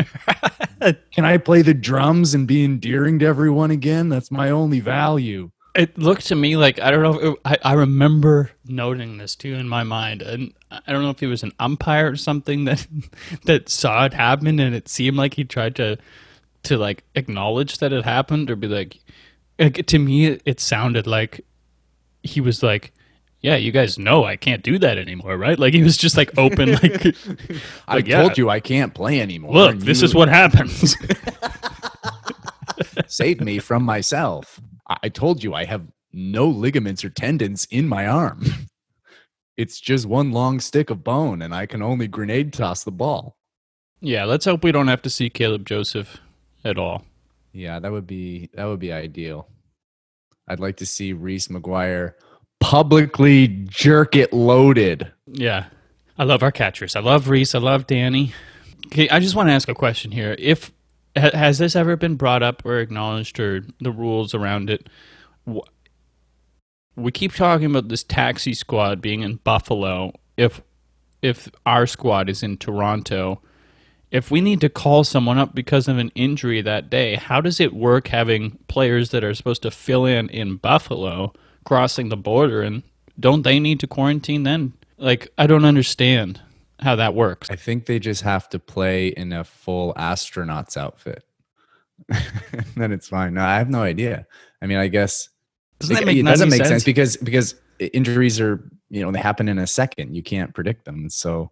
Can 1.13 1.27
I 1.27 1.37
play 1.37 1.61
the 1.61 1.75
drums 1.75 2.33
and 2.35 2.47
be 2.49 2.65
endearing 2.65 3.19
to 3.19 3.27
everyone 3.27 3.71
again? 3.71 4.09
That's 4.09 4.31
my 4.31 4.49
only 4.51 4.81
value. 4.81 5.51
It 5.77 5.99
looked 5.99 6.27
to 6.27 6.35
me 6.35 6.57
like 6.57 6.81
I 6.81 6.91
don't 6.91 7.03
know. 7.03 7.21
If 7.21 7.35
it, 7.35 7.41
I 7.45 7.59
I 7.63 7.73
remember 7.75 8.51
noting 8.67 9.19
this 9.19 9.37
too 9.37 9.55
in 9.55 9.69
my 9.69 9.83
mind, 9.83 10.23
and 10.23 10.53
I 10.71 10.93
don't 10.93 11.03
know 11.03 11.11
if 11.11 11.21
he 11.21 11.27
was 11.27 11.43
an 11.43 11.53
umpire 11.59 12.11
or 12.11 12.17
something 12.17 12.65
that 12.65 12.87
that 13.45 13.69
saw 13.69 14.07
it 14.07 14.15
happen, 14.15 14.59
and 14.59 14.75
it 14.75 14.89
seemed 14.89 15.17
like 15.17 15.35
he 15.35 15.45
tried 15.45 15.77
to 15.77 15.99
to 16.65 16.79
like 16.79 17.05
acknowledge 17.15 17.79
that 17.79 17.93
it 17.93 18.05
happened 18.05 18.51
or 18.51 18.57
be 18.57 18.69
like, 18.69 18.99
like 19.59 19.87
to 19.87 19.99
me, 19.99 20.27
it, 20.27 20.43
it 20.45 20.61
sounded 20.61 21.07
like 21.07 21.45
he 22.23 22.41
was 22.41 22.63
like 22.63 22.93
yeah, 23.47 23.55
you 23.55 23.71
guys 23.71 23.97
know 23.97 24.25
I 24.25 24.35
can't 24.35 24.63
do 24.63 24.77
that 24.79 24.99
anymore, 24.99 25.37
right? 25.37 25.57
Like 25.57 25.73
he 25.73 25.85
was 25.85 25.97
just 25.97 26.17
like 26.17 26.37
open, 26.37 26.73
like, 26.83 27.15
I 27.87 27.99
yeah. 27.99 28.23
told 28.23 28.39
you 28.39 28.51
I 28.51 28.59
can't 28.59 28.93
play 28.93 29.21
anymore. 29.21 29.53
look, 29.53 29.79
this 29.79 30.01
you 30.01 30.07
is 30.07 30.15
what 30.17 30.29
happens. 30.29 30.97
saved 33.07 33.41
me 33.41 33.59
from 33.59 33.85
myself. 33.85 34.61
I 34.89 35.09
told 35.09 35.43
you 35.43 35.55
I 35.55 35.65
have 35.65 35.83
no 36.13 36.47
ligaments 36.49 37.05
or 37.05 37.11
tendons 37.11 37.67
in 37.71 37.89
my 37.89 38.07
arm. 38.07 38.45
It's 39.57 39.81
just 39.81 40.05
one 40.05 40.33
long 40.33 40.61
stick 40.61 40.91
of 40.91 41.03
bone, 41.03 41.41
and 41.41 41.55
I 41.55 41.65
can 41.65 41.81
only 41.81 42.07
grenade 42.09 42.53
toss 42.53 42.85
the 42.85 42.91
ball. 42.93 43.39
yeah, 44.03 44.25
let's 44.25 44.45
hope 44.45 44.63
we 44.63 44.71
don't 44.71 44.89
have 44.89 45.01
to 45.01 45.09
see 45.09 45.31
Caleb 45.31 45.65
Joseph 45.65 46.19
at 46.63 46.77
all. 46.77 47.07
Yeah, 47.55 47.79
that 47.79 47.91
would 47.91 48.07
be 48.07 48.51
that 48.53 48.67
would 48.67 48.81
be 48.81 48.93
ideal. 48.93 49.49
I'd 50.47 50.61
like 50.61 50.77
to 50.77 50.85
see 50.85 51.15
Reese 51.15 51.49
McGuire 51.49 52.13
publicly 52.61 53.49
jerk 53.49 54.15
it 54.15 54.35
loaded. 54.35 55.11
Yeah. 55.27 55.69
I 56.19 56.25
love 56.25 56.43
our 56.43 56.53
catchers. 56.53 56.95
I 56.95 57.01
love 57.01 57.31
Reese. 57.31 57.55
I 57.55 57.59
love 57.59 57.87
Danny. 57.87 58.35
Okay, 58.89 59.09
I 59.09 59.21
just 59.21 59.35
want 59.35 59.49
to 59.49 59.55
ask 59.55 59.69
a 59.71 59.75
question 59.75 60.11
here. 60.11 60.37
If 60.39 60.71
has 61.17 61.59
this 61.59 61.75
ever 61.75 61.97
been 61.97 62.17
brought 62.17 62.43
up 62.43 62.63
or 62.65 62.79
acknowledged 62.79 63.41
or 63.41 63.65
the 63.81 63.91
rules 63.91 64.35
around 64.35 64.71
it? 64.71 64.89
We 66.97 67.13
keep 67.13 67.35
talking 67.35 67.67
about 67.67 67.89
this 67.89 68.05
taxi 68.05 68.55
squad 68.55 69.01
being 69.01 69.23
in 69.23 69.37
Buffalo. 69.37 70.13
If 70.37 70.63
if 71.23 71.51
our 71.65 71.87
squad 71.87 72.29
is 72.29 72.43
in 72.43 72.57
Toronto, 72.57 73.41
if 74.11 74.31
we 74.31 74.41
need 74.41 74.61
to 74.61 74.69
call 74.69 75.03
someone 75.03 75.39
up 75.39 75.55
because 75.55 75.89
of 75.89 75.99
an 75.99 76.13
injury 76.15 76.63
that 76.63 76.89
day, 76.89 77.17
how 77.17 77.41
does 77.41 77.59
it 77.59 77.75
work 77.75 78.09
having 78.09 78.59
players 78.69 79.11
that 79.11 79.25
are 79.25 79.35
supposed 79.35 79.63
to 79.63 79.71
fill 79.71 80.05
in 80.05 80.29
in 80.29 80.57
Buffalo 80.57 81.33
crossing 81.65 82.09
the 82.09 82.17
border 82.17 82.63
and 82.63 82.83
don't 83.19 83.43
they 83.43 83.59
need 83.59 83.81
to 83.81 83.87
quarantine 83.87 84.45
then? 84.45 84.75
Like 84.99 85.29
I 85.37 85.47
don't 85.47 85.65
understand 85.65 86.41
how 86.81 86.97
that 86.97 87.15
works. 87.15 87.51
I 87.51 87.57
think 87.57 87.87
they 87.87 87.99
just 87.99 88.23
have 88.23 88.49
to 88.51 88.59
play 88.59 89.09
in 89.09 89.33
a 89.33 89.45
full 89.45 89.93
astronaut's 89.97 90.77
outfit. 90.77 91.25
then 92.77 92.93
it's 92.93 93.09
fine. 93.09 93.35
No, 93.35 93.43
I 93.43 93.57
have 93.57 93.71
no 93.71 93.83
idea. 93.83 94.27
I 94.61 94.67
mean, 94.67 94.79
I 94.79 94.89
guess 94.89 95.29
Doesn't 95.79 95.95
that 95.95 96.03
it, 96.03 96.07
make 96.07 96.19
it 96.19 96.25
doesn't 96.25 96.51
make 96.51 96.59
sense? 96.59 96.69
sense? 96.69 96.85
because 96.85 97.17
because 97.17 97.55
injuries 97.79 98.41
are 98.41 98.69
you 98.91 99.03
know 99.03 99.11
they 99.11 99.19
happen 99.21 99.49
in 99.49 99.59
a 99.59 99.67
second. 99.67 100.15
You 100.15 100.23
can't 100.23 100.55
predict 100.55 100.85
them. 100.85 101.09
So 101.09 101.51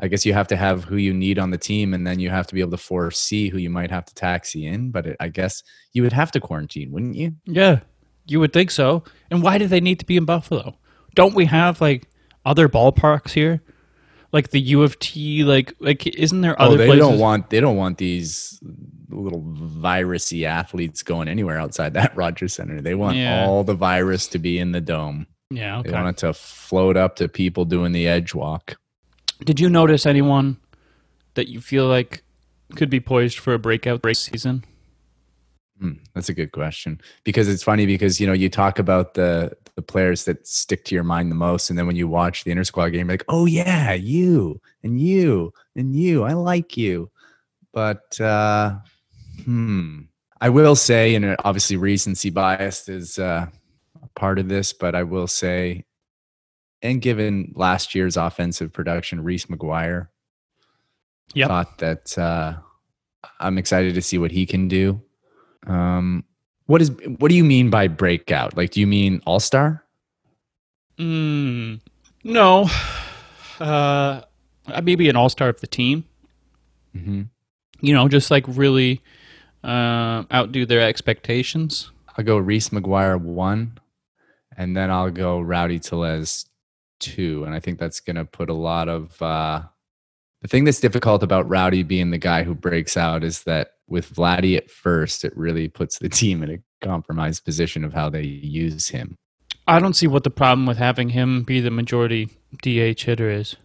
I 0.00 0.08
guess 0.08 0.26
you 0.26 0.34
have 0.34 0.48
to 0.48 0.56
have 0.56 0.84
who 0.84 0.96
you 0.96 1.14
need 1.14 1.38
on 1.38 1.50
the 1.50 1.58
team, 1.58 1.94
and 1.94 2.06
then 2.06 2.20
you 2.20 2.28
have 2.30 2.46
to 2.48 2.54
be 2.54 2.60
able 2.60 2.72
to 2.72 2.76
foresee 2.76 3.48
who 3.48 3.58
you 3.58 3.70
might 3.70 3.90
have 3.90 4.04
to 4.06 4.14
taxi 4.14 4.66
in. 4.66 4.90
But 4.90 5.06
it, 5.06 5.16
I 5.20 5.28
guess 5.28 5.62
you 5.92 6.02
would 6.02 6.12
have 6.12 6.30
to 6.32 6.40
quarantine, 6.40 6.90
wouldn't 6.92 7.14
you? 7.16 7.32
Yeah, 7.46 7.80
you 8.26 8.40
would 8.40 8.52
think 8.52 8.70
so. 8.70 9.04
And 9.30 9.42
why 9.42 9.58
do 9.58 9.66
they 9.66 9.80
need 9.80 9.98
to 10.00 10.06
be 10.06 10.16
in 10.16 10.24
Buffalo? 10.24 10.76
Don't 11.14 11.34
we 11.34 11.46
have 11.46 11.80
like 11.80 12.08
other 12.44 12.68
ballparks 12.68 13.30
here, 13.30 13.62
like 14.34 14.50
the 14.50 14.60
U 14.60 14.82
of 14.82 14.98
T? 14.98 15.44
Like, 15.44 15.72
like 15.78 16.06
isn't 16.08 16.40
there 16.40 16.60
oh, 16.60 16.66
other 16.66 16.74
oh, 16.74 16.78
they 16.78 16.86
places? 16.86 17.06
don't 17.08 17.18
want 17.20 17.50
they 17.50 17.60
don't 17.60 17.76
want 17.76 17.98
these 17.98 18.60
little 19.08 19.42
virusy 19.42 20.44
athletes 20.44 21.04
going 21.04 21.28
anywhere 21.28 21.56
outside 21.58 21.94
that 21.94 22.14
Rogers 22.16 22.52
Center. 22.52 22.82
They 22.82 22.96
want 22.96 23.16
Yeah. 23.16 23.46
all 23.46 23.62
the 23.62 23.74
virus 23.74 24.26
to 24.28 24.40
be 24.40 24.58
in 24.58 24.72
the 24.72 24.80
dome. 24.80 25.28
yeah, 25.50 25.80
They 25.82 25.90
okay. 25.90 26.02
want 26.02 26.16
it 26.16 26.20
to 26.26 26.34
float 26.34 26.96
up 26.96 27.14
to 27.16 27.28
people 27.28 27.64
doing 27.64 27.92
the 27.92 28.08
edge 28.08 28.34
walk. 28.34 28.76
Did 29.44 29.60
you 29.60 29.70
notice 29.70 30.04
anyone 30.04 30.56
that 31.34 31.48
you 31.48 31.60
feel 31.60 31.86
like 31.86 32.24
could 32.74 32.90
be 32.90 32.98
poised 32.98 33.38
for 33.38 33.54
a 33.54 33.58
breakout 33.58 34.00
race 34.02 34.18
season? 34.18 34.64
Hmm, 35.84 36.02
that's 36.14 36.30
a 36.30 36.34
good 36.34 36.50
question 36.50 36.98
because 37.24 37.46
it's 37.46 37.62
funny 37.62 37.84
because 37.84 38.18
you 38.18 38.26
know 38.26 38.32
you 38.32 38.48
talk 38.48 38.78
about 38.78 39.12
the 39.12 39.54
the 39.74 39.82
players 39.82 40.24
that 40.24 40.46
stick 40.46 40.82
to 40.86 40.94
your 40.94 41.04
mind 41.04 41.30
the 41.30 41.34
most, 41.34 41.68
and 41.68 41.78
then 41.78 41.86
when 41.86 41.94
you 41.94 42.08
watch 42.08 42.44
the 42.44 42.50
inter 42.52 42.64
squad 42.64 42.88
game, 42.88 43.06
like, 43.06 43.22
oh 43.28 43.44
yeah, 43.44 43.92
you 43.92 44.62
and 44.82 44.98
you 44.98 45.52
and 45.76 45.94
you, 45.94 46.22
I 46.22 46.32
like 46.32 46.78
you, 46.78 47.10
but 47.74 48.18
uh, 48.18 48.76
hmm, 49.44 50.04
I 50.40 50.48
will 50.48 50.74
say, 50.74 51.14
and 51.16 51.26
uh, 51.26 51.36
obviously 51.44 51.76
recency 51.76 52.30
bias 52.30 52.88
is 52.88 53.18
uh, 53.18 53.46
a 54.02 54.08
part 54.18 54.38
of 54.38 54.48
this, 54.48 54.72
but 54.72 54.94
I 54.94 55.02
will 55.02 55.26
say, 55.26 55.84
and 56.80 57.02
given 57.02 57.52
last 57.54 57.94
year's 57.94 58.16
offensive 58.16 58.72
production, 58.72 59.22
Reese 59.22 59.46
McGuire, 59.46 60.08
Yep. 61.34 61.48
thought 61.48 61.78
that 61.78 62.16
uh, 62.16 62.54
I'm 63.38 63.58
excited 63.58 63.94
to 63.96 64.02
see 64.02 64.16
what 64.16 64.30
he 64.30 64.46
can 64.46 64.66
do. 64.66 65.02
Um, 65.66 66.24
what 66.66 66.80
is 66.80 66.90
what 67.18 67.28
do 67.28 67.34
you 67.34 67.44
mean 67.44 67.70
by 67.70 67.88
breakout? 67.88 68.56
Like, 68.56 68.70
do 68.70 68.80
you 68.80 68.86
mean 68.86 69.22
all 69.26 69.40
star? 69.40 69.84
Mm, 70.98 71.80
no. 72.22 72.68
Uh, 73.60 74.22
maybe 74.82 75.08
an 75.08 75.16
all 75.16 75.28
star 75.28 75.48
of 75.48 75.60
the 75.60 75.66
team. 75.66 76.04
Mm-hmm. 76.96 77.22
You 77.80 77.94
know, 77.94 78.08
just 78.08 78.30
like 78.30 78.44
really 78.48 79.00
uh, 79.62 80.24
outdo 80.32 80.66
their 80.66 80.80
expectations. 80.80 81.90
I'll 82.16 82.24
go 82.24 82.38
Reese 82.38 82.70
McGuire 82.70 83.20
one, 83.20 83.78
and 84.56 84.76
then 84.76 84.90
I'll 84.90 85.10
go 85.10 85.40
Rowdy 85.40 85.80
Tellez 85.80 86.46
two, 87.00 87.44
and 87.44 87.54
I 87.54 87.60
think 87.60 87.78
that's 87.78 88.00
going 88.00 88.16
to 88.16 88.24
put 88.24 88.48
a 88.48 88.54
lot 88.54 88.88
of. 88.88 89.20
Uh, 89.20 89.62
the 90.42 90.48
thing 90.48 90.64
that's 90.64 90.80
difficult 90.80 91.22
about 91.22 91.48
Rowdy 91.48 91.82
being 91.82 92.10
the 92.10 92.18
guy 92.18 92.42
who 92.42 92.54
breaks 92.54 92.96
out 92.96 93.24
is 93.24 93.44
that 93.44 93.73
with 93.88 94.14
Vladdy 94.14 94.56
at 94.56 94.70
first, 94.70 95.24
it 95.24 95.36
really 95.36 95.68
puts 95.68 95.98
the 95.98 96.08
team 96.20 96.42
in 96.42 96.50
a 96.50 96.58
compromised 96.86 97.44
position 97.44 97.84
of 97.84 97.92
how 97.92 98.08
they 98.08 98.22
use 98.22 98.88
him. 98.88 99.16
I 99.66 99.78
don't 99.78 99.94
see 99.94 100.06
what 100.06 100.24
the 100.24 100.30
problem 100.30 100.66
with 100.66 100.76
having 100.76 101.10
him 101.10 101.42
be 101.42 101.60
the 101.60 101.70
majority 101.70 102.28
DH 102.62 103.00
hitter 103.02 103.30
is. 103.30 103.56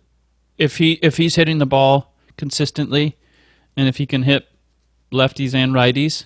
If 0.58 0.78
he 0.78 0.94
if 1.02 1.18
he's 1.18 1.36
hitting 1.36 1.58
the 1.58 1.66
ball 1.66 2.14
consistently, 2.38 3.18
and 3.76 3.88
if 3.88 3.98
he 3.98 4.06
can 4.06 4.24
hit 4.24 4.48
lefties 5.12 5.54
and 5.54 5.74
righties, 5.74 6.26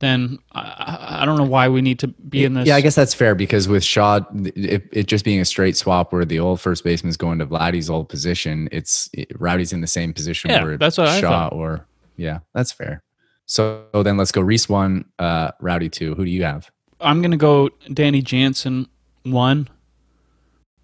then 0.00 0.38
I, 0.52 0.60
I- 0.60 1.22
I 1.22 1.24
don't 1.26 1.38
know 1.38 1.44
why 1.44 1.68
we 1.68 1.80
need 1.80 1.98
to 2.00 2.08
be 2.08 2.44
in 2.44 2.52
this. 2.54 2.66
Yeah, 2.66 2.76
I 2.76 2.80
guess 2.82 2.94
that's 2.96 3.14
fair 3.14 3.34
because 3.34 3.66
with 3.68 3.82
Shaw, 3.84 4.20
it, 4.34 4.82
it 4.92 5.06
just 5.06 5.24
being 5.24 5.40
a 5.40 5.44
straight 5.44 5.76
swap 5.76 6.12
where 6.12 6.24
the 6.26 6.38
old 6.40 6.60
first 6.60 6.84
baseman 6.84 7.08
is 7.08 7.16
going 7.16 7.38
to 7.38 7.46
Vladdy's 7.46 7.88
old 7.88 8.08
position, 8.10 8.68
it's 8.72 9.08
it, 9.14 9.28
Rowdy's 9.38 9.72
in 9.72 9.80
the 9.80 9.86
same 9.86 10.12
position 10.12 10.50
Yeah, 10.50 10.64
where 10.64 10.76
that's 10.76 10.98
what 10.98 11.08
I 11.08 11.20
Shaw 11.20 11.30
thought. 11.48 11.52
or 11.54 11.86
yeah, 12.16 12.40
that's 12.52 12.72
fair. 12.72 13.02
So 13.46 13.84
then 13.92 14.16
let's 14.16 14.32
go 14.32 14.40
Reese 14.40 14.68
one, 14.68 15.04
uh, 15.18 15.50
Rowdy 15.60 15.88
two. 15.88 16.14
Who 16.14 16.24
do 16.24 16.30
you 16.30 16.44
have? 16.44 16.70
I'm 17.00 17.20
gonna 17.22 17.36
go 17.36 17.68
Danny 17.92 18.22
Jansen 18.22 18.86
one. 19.24 19.68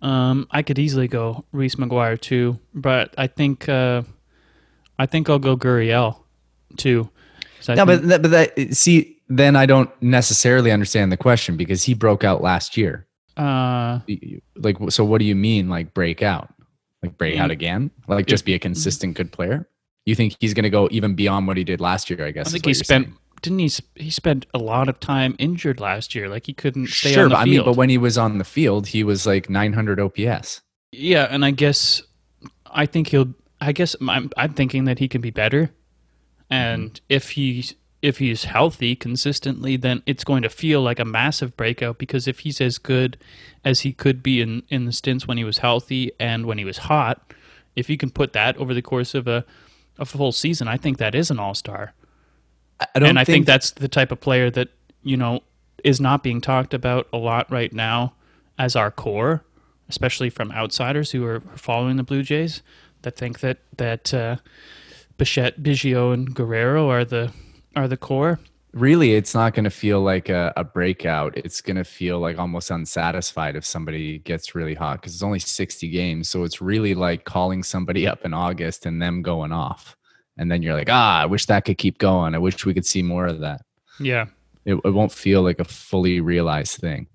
Um, 0.03 0.47
I 0.51 0.63
could 0.63 0.79
easily 0.79 1.09
go 1.09 1.45
Reese 1.53 1.75
McGuire 1.77 2.21
two, 2.21 2.59
but 2.75 3.15
I 3.19 3.27
think 3.27 3.69
uh, 3.69 4.03
I 4.99 5.07
think 5.07 5.29
I'll 5.29 5.39
go 5.39 5.57
Gurriel 5.57 6.21
two. 6.77 7.09
I 7.69 7.75
No, 7.75 7.85
think- 7.87 8.03
but 8.03 8.09
that, 8.09 8.23
but 8.23 8.31
that 8.31 8.75
see, 8.75 9.19
then 9.29 9.57
I 9.57 9.67
don't 9.67 9.91
necessarily 10.03 10.73
understand 10.73 11.13
the 11.13 11.17
question 11.17 11.57
because 11.57 11.83
he 11.83 11.95
broke 11.95 12.25
out 12.25 12.43
last 12.43 12.77
year. 12.77 13.07
uh, 13.37 14.01
Like, 14.57 14.77
so 14.91 15.05
what 15.05 15.19
do 15.19 15.25
you 15.25 15.35
mean, 15.37 15.69
like 15.69 15.95
break 15.95 16.23
out? 16.23 16.53
Like 17.03 17.17
break 17.17 17.39
out 17.39 17.49
Mm. 17.51 17.53
again? 17.53 17.91
Like 18.09 18.27
just 18.27 18.45
be 18.45 18.55
a 18.55 18.59
consistent 18.59 19.15
good 19.17 19.33
player? 19.33 19.69
You 20.07 20.15
think 20.15 20.37
he's 20.41 20.55
going 20.55 20.65
to 20.65 20.71
go 20.71 20.89
even 20.91 21.15
beyond 21.15 21.47
what 21.47 21.57
he 21.57 21.65
did 21.65 21.81
last 21.81 22.11
year? 22.11 22.25
I 22.27 22.31
guess. 22.31 22.49
I 22.49 22.51
think 22.51 22.67
he 22.67 22.75
spent 22.75 23.07
saying. 23.07 23.19
didn't 23.43 23.59
he? 23.59 23.71
He 23.97 24.11
spent 24.11 24.47
a 24.55 24.59
lot 24.59 24.89
of 24.89 24.99
time 25.01 25.37
injured 25.39 25.79
last 25.81 26.15
year. 26.15 26.29
Like 26.29 26.47
he 26.47 26.53
couldn't 26.53 26.89
stay 26.89 27.13
sure, 27.13 27.25
on 27.25 27.29
the 27.31 27.35
but 27.35 27.41
I 27.41 27.45
mean, 27.45 27.65
but 27.65 27.77
when 27.77 27.91
he 27.91 27.99
was 27.99 28.17
on 28.19 28.39
the 28.39 28.45
field, 28.45 28.89
he 28.89 29.05
was 29.05 29.27
like 29.27 29.51
900 29.51 30.01
OPS. 30.01 30.63
yeah, 30.93 31.27
and 31.31 31.45
I 31.45 31.51
guess 31.51 32.03
I 32.67 32.87
think 32.87 33.09
he'll. 33.09 33.35
I 33.61 33.73
guess 33.73 33.95
I'm. 34.09 34.31
I'm 34.37 34.55
thinking 34.55 34.85
that 34.85 34.99
he 34.99 35.07
can 35.09 35.21
be 35.21 35.31
better, 35.31 35.71
and 36.51 36.95
Mm-hmm. 36.95 37.05
if 37.09 37.31
he's 37.31 37.75
if 38.03 38.17
he's 38.17 38.45
healthy 38.45 38.97
consistently, 38.97 39.77
then 39.77 40.03
it's 40.07 40.25
going 40.25 40.43
to 40.43 40.49
feel 40.49 40.81
like 40.81 40.99
a 40.99 41.05
massive 41.05 41.55
breakout. 41.59 41.99
Because 41.99 42.27
if 42.27 42.39
he's 42.41 42.59
as 42.61 42.79
good 42.79 43.19
as 43.63 43.81
he 43.81 43.93
could 43.93 44.23
be 44.23 44.41
in 44.41 44.63
in 44.71 44.87
the 44.87 44.93
stints 44.93 45.29
when 45.29 45.37
he 45.37 45.45
was 45.45 45.59
healthy 45.59 46.11
and 46.19 46.47
when 46.47 46.57
he 46.57 46.65
was 46.65 46.79
hot, 46.79 47.35
if 47.77 47.91
you 47.91 47.99
can 47.99 48.11
put 48.11 48.33
that 48.33 48.57
over 48.57 48.73
the 48.73 48.81
course 48.83 49.15
of 49.15 49.29
a 49.29 49.45
a 50.01 50.05
full 50.05 50.33
season, 50.33 50.67
I 50.69 50.77
think 50.77 50.99
that 50.99 51.15
is 51.15 51.31
an 51.31 51.39
all 51.39 51.55
star. 51.55 51.93
I- 52.81 52.87
don't 52.99 53.11
and 53.11 53.19
I 53.19 53.25
think, 53.25 53.35
think 53.35 53.47
that's 53.47 53.71
the 53.73 53.89
type 53.89 54.11
of 54.11 54.21
player 54.21 54.51
that 54.51 54.69
you 55.03 55.17
know 55.17 55.41
is 55.85 56.01
not 56.01 56.23
being 56.23 56.41
talked 56.41 56.75
about 56.75 57.07
a 57.13 57.19
lot 57.19 57.51
right 57.51 57.73
now 57.73 58.15
as 58.59 58.77
our 58.77 58.91
core, 58.91 59.43
especially 59.89 60.31
from 60.31 60.51
outsiders 60.53 61.13
who 61.13 61.25
are 61.25 61.41
following 61.57 61.97
the 61.97 62.03
Blue 62.03 62.23
Jays 62.23 62.63
that 63.03 63.17
think 63.17 63.41
that 63.41 63.59
that 63.77 64.13
uh, 64.13 64.37
Bichette, 65.17 65.63
Biggio, 65.63 66.13
and 66.13 66.35
Guerrero 66.35 66.89
are 66.91 67.05
the 67.05 67.33
are 67.77 67.89
the 67.89 67.97
core. 67.97 68.41
Really 68.73 69.15
it's 69.15 69.35
not 69.35 69.55
going 69.55 69.65
to 69.65 69.71
feel 69.71 70.01
like 70.01 70.29
a, 70.29 70.53
a 70.57 70.65
breakout. 70.65 71.37
It's 71.37 71.61
going 71.61 71.77
to 71.77 71.85
feel 71.85 72.19
like 72.19 72.39
almost 72.39 72.71
unsatisfied 72.71 73.57
if 73.57 73.65
somebody 73.65 74.19
gets 74.19 74.55
really 74.55 74.75
hot 74.75 75.01
because 75.01 75.15
it's 75.15 75.23
only 75.23 75.39
60 75.39 75.89
games. 75.89 76.29
So 76.29 76.45
it's 76.45 76.61
really 76.61 76.95
like 76.95 77.25
calling 77.25 77.63
somebody 77.63 78.07
up 78.09 78.25
in 78.25 78.35
August 78.35 78.87
and 78.87 79.01
them 79.01 79.23
going 79.23 79.53
off. 79.53 79.97
And 80.37 80.51
then 80.51 80.63
you're 80.63 80.75
like, 80.75 80.89
ah, 80.91 81.21
I 81.21 81.27
wish 81.27 81.47
that 81.47 81.65
could 81.65 81.79
keep 81.79 81.99
going. 81.99 82.35
I 82.35 82.39
wish 82.39 82.65
we 82.65 82.75
could 82.75 82.87
see 82.87 83.03
more 83.03 83.27
of 83.27 83.41
that. 83.41 83.63
Yeah, 83.99 84.27
It, 84.65 84.75
it 84.85 84.95
won't 84.95 85.13
feel 85.13 85.43
like 85.43 85.61
a 85.61 85.65
fully 85.65 86.21
realized 86.21 86.81
thing. 86.81 87.09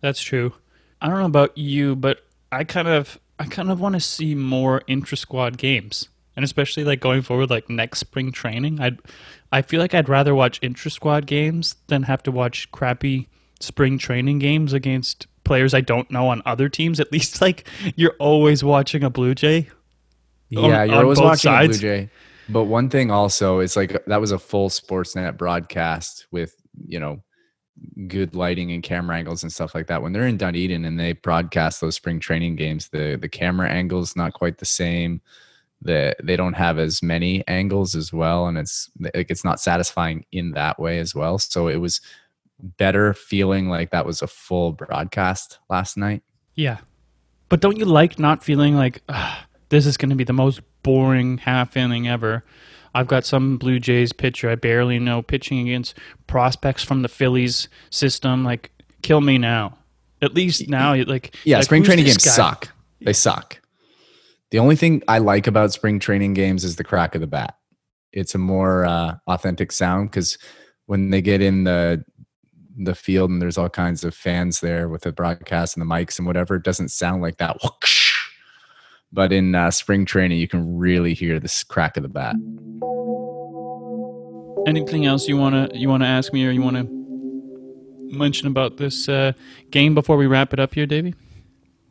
that's 0.00 0.22
true. 0.22 0.54
I 1.02 1.08
don't 1.08 1.18
know 1.18 1.26
about 1.26 1.56
you, 1.56 1.96
but 1.96 2.20
I 2.52 2.64
kind 2.64 2.88
of 2.88 3.18
I 3.38 3.46
kind 3.46 3.70
of 3.70 3.80
want 3.80 3.94
to 3.94 4.00
see 4.00 4.34
more 4.34 4.82
intra 4.86 5.16
squad 5.16 5.56
games, 5.58 6.08
and 6.36 6.44
especially 6.44 6.84
like 6.84 7.00
going 7.00 7.22
forward, 7.22 7.50
like 7.50 7.70
next 7.70 8.00
spring 8.00 8.32
training. 8.32 8.80
I'd 8.80 8.98
I 9.52 9.62
feel 9.62 9.80
like 9.80 9.94
I'd 9.94 10.08
rather 10.08 10.34
watch 10.34 10.58
intra 10.62 10.90
squad 10.90 11.26
games 11.26 11.76
than 11.88 12.04
have 12.04 12.22
to 12.24 12.30
watch 12.30 12.70
crappy 12.70 13.28
spring 13.60 13.98
training 13.98 14.38
games 14.38 14.72
against 14.72 15.26
players 15.44 15.74
I 15.74 15.80
don't 15.80 16.10
know 16.10 16.28
on 16.28 16.42
other 16.46 16.68
teams. 16.68 17.00
At 17.00 17.10
least 17.12 17.40
like 17.46 17.66
you're 17.96 18.14
always 18.18 18.62
watching 18.62 19.02
a 19.02 19.10
Blue 19.10 19.34
Jay. 19.34 19.68
on- 20.56 20.64
Yeah, 20.70 20.84
you're 20.84 20.96
on 20.96 21.02
always 21.04 21.18
both 21.18 21.24
watching 21.44 21.52
a 21.52 21.66
Blue. 21.66 21.74
Jay. 21.78 22.10
But 22.48 22.64
one 22.64 22.88
thing 22.88 23.10
also, 23.10 23.60
it's 23.60 23.76
like 23.76 24.04
that 24.06 24.20
was 24.20 24.32
a 24.32 24.38
full 24.38 24.70
Sportsnet 24.70 25.36
broadcast 25.36 26.26
with 26.32 26.54
you 26.86 26.98
know 27.00 27.22
good 28.08 28.34
lighting 28.34 28.72
and 28.72 28.82
camera 28.82 29.16
angles 29.16 29.42
and 29.42 29.52
stuff 29.52 29.74
like 29.74 29.86
that. 29.86 30.02
When 30.02 30.12
they're 30.12 30.26
in 30.26 30.36
Dunedin 30.36 30.84
and 30.84 30.98
they 30.98 31.12
broadcast 31.12 31.80
those 31.80 31.94
spring 31.96 32.18
training 32.20 32.56
games, 32.56 32.88
the 32.88 33.16
the 33.20 33.28
camera 33.28 33.68
angles 33.70 34.16
not 34.16 34.32
quite 34.32 34.58
the 34.58 34.64
same. 34.66 35.20
The 35.82 36.14
they 36.22 36.36
don't 36.36 36.54
have 36.54 36.78
as 36.78 37.02
many 37.02 37.42
angles 37.48 37.94
as 37.94 38.12
well, 38.12 38.46
and 38.46 38.58
it's 38.58 38.90
like 39.00 39.30
it's 39.30 39.44
not 39.44 39.60
satisfying 39.60 40.26
in 40.30 40.52
that 40.52 40.78
way 40.78 40.98
as 40.98 41.14
well. 41.14 41.38
So 41.38 41.68
it 41.68 41.76
was 41.76 42.00
better 42.58 43.14
feeling 43.14 43.68
like 43.68 43.90
that 43.90 44.04
was 44.04 44.20
a 44.20 44.26
full 44.26 44.72
broadcast 44.72 45.58
last 45.70 45.96
night. 45.96 46.22
Yeah. 46.54 46.78
But 47.48 47.60
don't 47.60 47.78
you 47.78 47.86
like 47.86 48.18
not 48.18 48.44
feeling 48.44 48.76
like 48.76 49.02
this 49.70 49.86
is 49.86 49.96
going 49.96 50.10
to 50.10 50.16
be 50.16 50.24
the 50.24 50.32
most 50.34 50.60
boring 50.82 51.38
half 51.38 51.76
inning 51.76 52.06
ever? 52.06 52.44
I've 52.94 53.06
got 53.06 53.24
some 53.24 53.56
Blue 53.56 53.78
Jays 53.78 54.12
pitcher 54.12 54.50
I 54.50 54.56
barely 54.56 54.98
know 54.98 55.22
pitching 55.22 55.60
against 55.60 55.96
prospects 56.26 56.82
from 56.84 57.02
the 57.02 57.08
Phillies 57.08 57.68
system. 57.88 58.44
Like, 58.44 58.70
kill 59.02 59.20
me 59.20 59.38
now. 59.38 59.78
At 60.22 60.34
least 60.34 60.68
now, 60.68 60.92
you 60.92 61.04
like 61.04 61.34
Yeah, 61.44 61.56
like, 61.58 61.64
spring 61.64 61.82
training 61.84 62.04
games 62.04 62.18
guy? 62.24 62.30
suck. 62.32 62.68
They 63.00 63.12
suck. 63.12 63.59
The 64.50 64.58
only 64.58 64.76
thing 64.76 65.02
I 65.06 65.18
like 65.18 65.46
about 65.46 65.72
spring 65.72 65.98
training 66.00 66.34
games 66.34 66.64
is 66.64 66.76
the 66.76 66.84
crack 66.84 67.14
of 67.14 67.20
the 67.20 67.26
bat. 67.26 67.54
It's 68.12 68.34
a 68.34 68.38
more 68.38 68.84
uh, 68.84 69.16
authentic 69.28 69.70
sound 69.70 70.10
because 70.10 70.38
when 70.86 71.10
they 71.10 71.22
get 71.22 71.40
in 71.40 71.64
the 71.64 72.04
the 72.76 72.94
field 72.94 73.30
and 73.30 73.42
there's 73.42 73.58
all 73.58 73.68
kinds 73.68 74.04
of 74.04 74.14
fans 74.14 74.60
there 74.60 74.88
with 74.88 75.02
the 75.02 75.12
broadcast 75.12 75.76
and 75.76 75.82
the 75.82 75.94
mics 75.94 76.18
and 76.18 76.26
whatever, 76.26 76.54
it 76.54 76.62
doesn't 76.62 76.88
sound 76.90 77.22
like 77.22 77.38
that. 77.38 77.56
But 79.12 79.32
in 79.32 79.56
uh, 79.56 79.72
spring 79.72 80.04
training, 80.04 80.38
you 80.38 80.46
can 80.46 80.78
really 80.78 81.14
hear 81.14 81.40
this 81.40 81.64
crack 81.64 81.96
of 81.96 82.04
the 82.04 82.08
bat. 82.08 82.36
Anything 84.68 85.04
else 85.04 85.26
you 85.26 85.36
wanna 85.36 85.68
you 85.74 85.88
wanna 85.88 86.06
ask 86.06 86.32
me 86.32 86.46
or 86.46 86.52
you 86.52 86.62
wanna 86.62 86.86
mention 88.16 88.46
about 88.46 88.76
this 88.76 89.08
uh, 89.08 89.32
game 89.70 89.94
before 89.94 90.16
we 90.16 90.28
wrap 90.28 90.52
it 90.52 90.60
up 90.60 90.74
here, 90.74 90.86
Davey? 90.86 91.14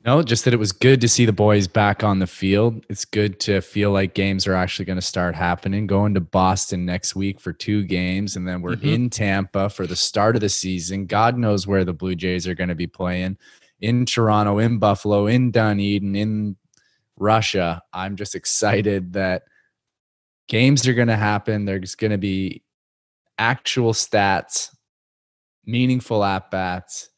No, 0.05 0.23
just 0.23 0.45
that 0.45 0.53
it 0.53 0.57
was 0.57 0.71
good 0.71 1.01
to 1.01 1.09
see 1.09 1.25
the 1.25 1.33
boys 1.33 1.67
back 1.67 2.03
on 2.05 2.19
the 2.19 2.27
field. 2.27 2.85
It's 2.89 3.03
good 3.03 3.39
to 3.41 3.59
feel 3.59 3.91
like 3.91 4.13
games 4.13 4.47
are 4.47 4.53
actually 4.53 4.85
going 4.85 4.97
to 4.97 5.01
start 5.05 5.35
happening. 5.35 5.87
Going 5.87 6.13
to 6.13 6.21
Boston 6.21 6.85
next 6.85 7.17
week 7.17 7.39
for 7.41 7.51
two 7.51 7.83
games, 7.83 8.37
and 8.37 8.47
then 8.47 8.61
we're 8.61 8.77
Mhm. 8.77 8.93
in 8.93 9.09
Tampa 9.09 9.69
for 9.69 9.85
the 9.85 9.97
start 9.97 10.35
of 10.35 10.41
the 10.41 10.47
season. 10.49 11.05
God 11.05 11.37
knows 11.37 11.67
where 11.67 11.83
the 11.83 11.93
Blue 11.93 12.15
Jays 12.15 12.47
are 12.47 12.55
going 12.55 12.69
to 12.69 12.75
be 12.75 12.87
playing 12.87 13.37
in 13.81 14.05
Toronto, 14.05 14.57
in 14.57 14.79
Buffalo, 14.79 15.27
in 15.27 15.51
Dunedin, 15.51 16.15
in 16.15 16.55
Russia. 17.17 17.81
I'm 17.91 18.15
just 18.15 18.35
excited 18.35 19.13
that 19.13 19.43
games 20.47 20.87
are 20.87 20.93
going 20.93 21.09
to 21.09 21.17
happen. 21.17 21.65
There's 21.65 21.95
going 21.95 22.11
to 22.11 22.17
be 22.17 22.63
actual 23.37 23.91
stats, 23.91 24.69
meaningful 25.65 26.23
at 26.23 26.49
bats 26.51 27.09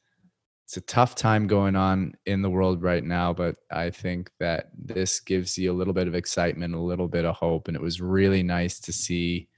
it's 0.72 0.78
a 0.78 0.82
tough 0.82 1.16
time 1.16 1.48
going 1.48 1.76
on 1.76 2.14
in 2.26 2.42
the 2.42 2.50
world 2.50 2.82
right 2.82 3.04
now, 3.04 3.34
but 3.34 3.58
I 3.70 3.90
think 3.90 4.32
that 4.40 4.70
this 4.74 5.20
gives 5.20 5.58
you 5.58 5.70
a 5.70 5.76
little 5.76 5.94
bit 5.94 6.08
of 6.08 6.16
excitement, 6.16 6.74
a 6.74 6.80
little 6.80 7.10
bit 7.10 7.26
of 7.26 7.36
hope. 7.36 7.68
And 7.68 7.76
it 7.76 7.84
was 7.84 8.00
really 8.00 8.42
nice 8.42 8.80
to 8.80 8.94
see 8.94 9.50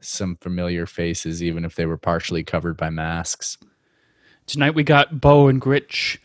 some 0.00 0.38
familiar 0.40 0.86
faces, 0.86 1.42
even 1.42 1.62
if 1.66 1.74
they 1.74 1.84
were 1.84 1.98
partially 1.98 2.42
covered 2.42 2.78
by 2.78 2.88
masks. 2.88 3.58
Tonight 4.46 4.74
we 4.74 4.82
got 4.82 5.20
Bo 5.20 5.48
and 5.48 5.60
Gritch 5.60 6.18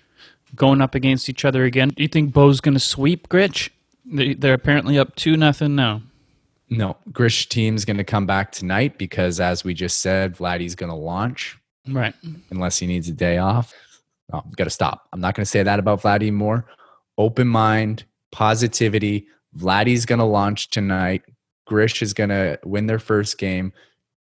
going 0.55 0.79
up 0.79 0.95
against 0.95 1.27
each 1.27 1.43
other 1.43 1.65
again. 1.65 1.89
Do 1.89 2.01
you 2.01 2.07
think 2.07 2.31
Bo's 2.31 2.61
going 2.61 2.75
to 2.75 2.79
sweep 2.79 3.27
Gritch? 3.27 3.69
They, 4.05 4.33
they're 4.33 4.53
apparently 4.53 4.97
up 4.97 5.13
two 5.17 5.35
nothing 5.35 5.75
now. 5.75 6.03
No, 6.69 6.95
Gritch 7.11 7.49
team's 7.49 7.83
going 7.83 7.97
to 7.97 8.05
come 8.05 8.25
back 8.25 8.53
tonight 8.53 8.97
because, 8.97 9.41
as 9.41 9.65
we 9.65 9.73
just 9.73 9.99
said, 9.99 10.37
Vladdy's 10.37 10.75
going 10.75 10.89
to 10.89 10.95
launch 10.95 11.57
Right. 11.85 12.15
unless 12.49 12.77
he 12.79 12.87
needs 12.87 13.09
a 13.09 13.11
day 13.11 13.39
off. 13.39 13.73
No, 14.31 14.43
got 14.55 14.63
to 14.65 14.69
stop. 14.69 15.07
I'm 15.13 15.21
not 15.21 15.35
going 15.35 15.43
to 15.43 15.49
say 15.49 15.63
that 15.63 15.79
about 15.79 16.01
Vladdy 16.01 16.31
more. 16.31 16.65
Open 17.17 17.47
mind, 17.47 18.05
positivity. 18.31 19.27
Vladdy's 19.57 20.05
going 20.05 20.19
to 20.19 20.25
launch 20.25 20.69
tonight. 20.69 21.23
Gritch 21.67 22.01
is 22.01 22.13
going 22.13 22.29
to 22.29 22.59
win 22.63 22.87
their 22.87 22.99
first 22.99 23.37
game 23.37 23.73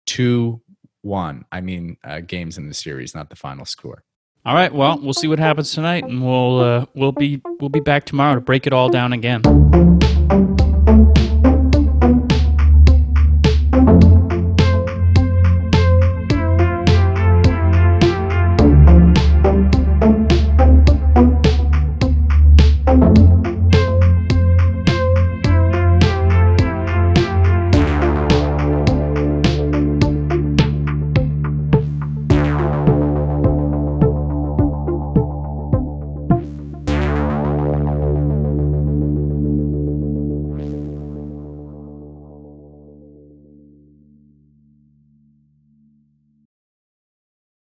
2 0.06 0.60
1. 1.02 1.44
I 1.52 1.60
mean, 1.60 1.96
uh, 2.04 2.20
games 2.20 2.56
in 2.58 2.68
the 2.68 2.74
series, 2.74 3.14
not 3.14 3.28
the 3.30 3.36
final 3.36 3.64
score. 3.64 4.02
All 4.46 4.54
right. 4.54 4.72
Well, 4.72 4.98
we'll 5.00 5.14
see 5.14 5.28
what 5.28 5.38
happens 5.38 5.72
tonight, 5.72 6.04
and 6.04 6.22
we'll 6.22 6.60
uh, 6.60 6.86
we'll 6.94 7.12
be 7.12 7.40
we'll 7.60 7.70
be 7.70 7.80
back 7.80 8.04
tomorrow 8.04 8.34
to 8.34 8.40
break 8.42 8.66
it 8.66 8.74
all 8.74 8.90
down 8.90 9.12
again. 9.14 9.40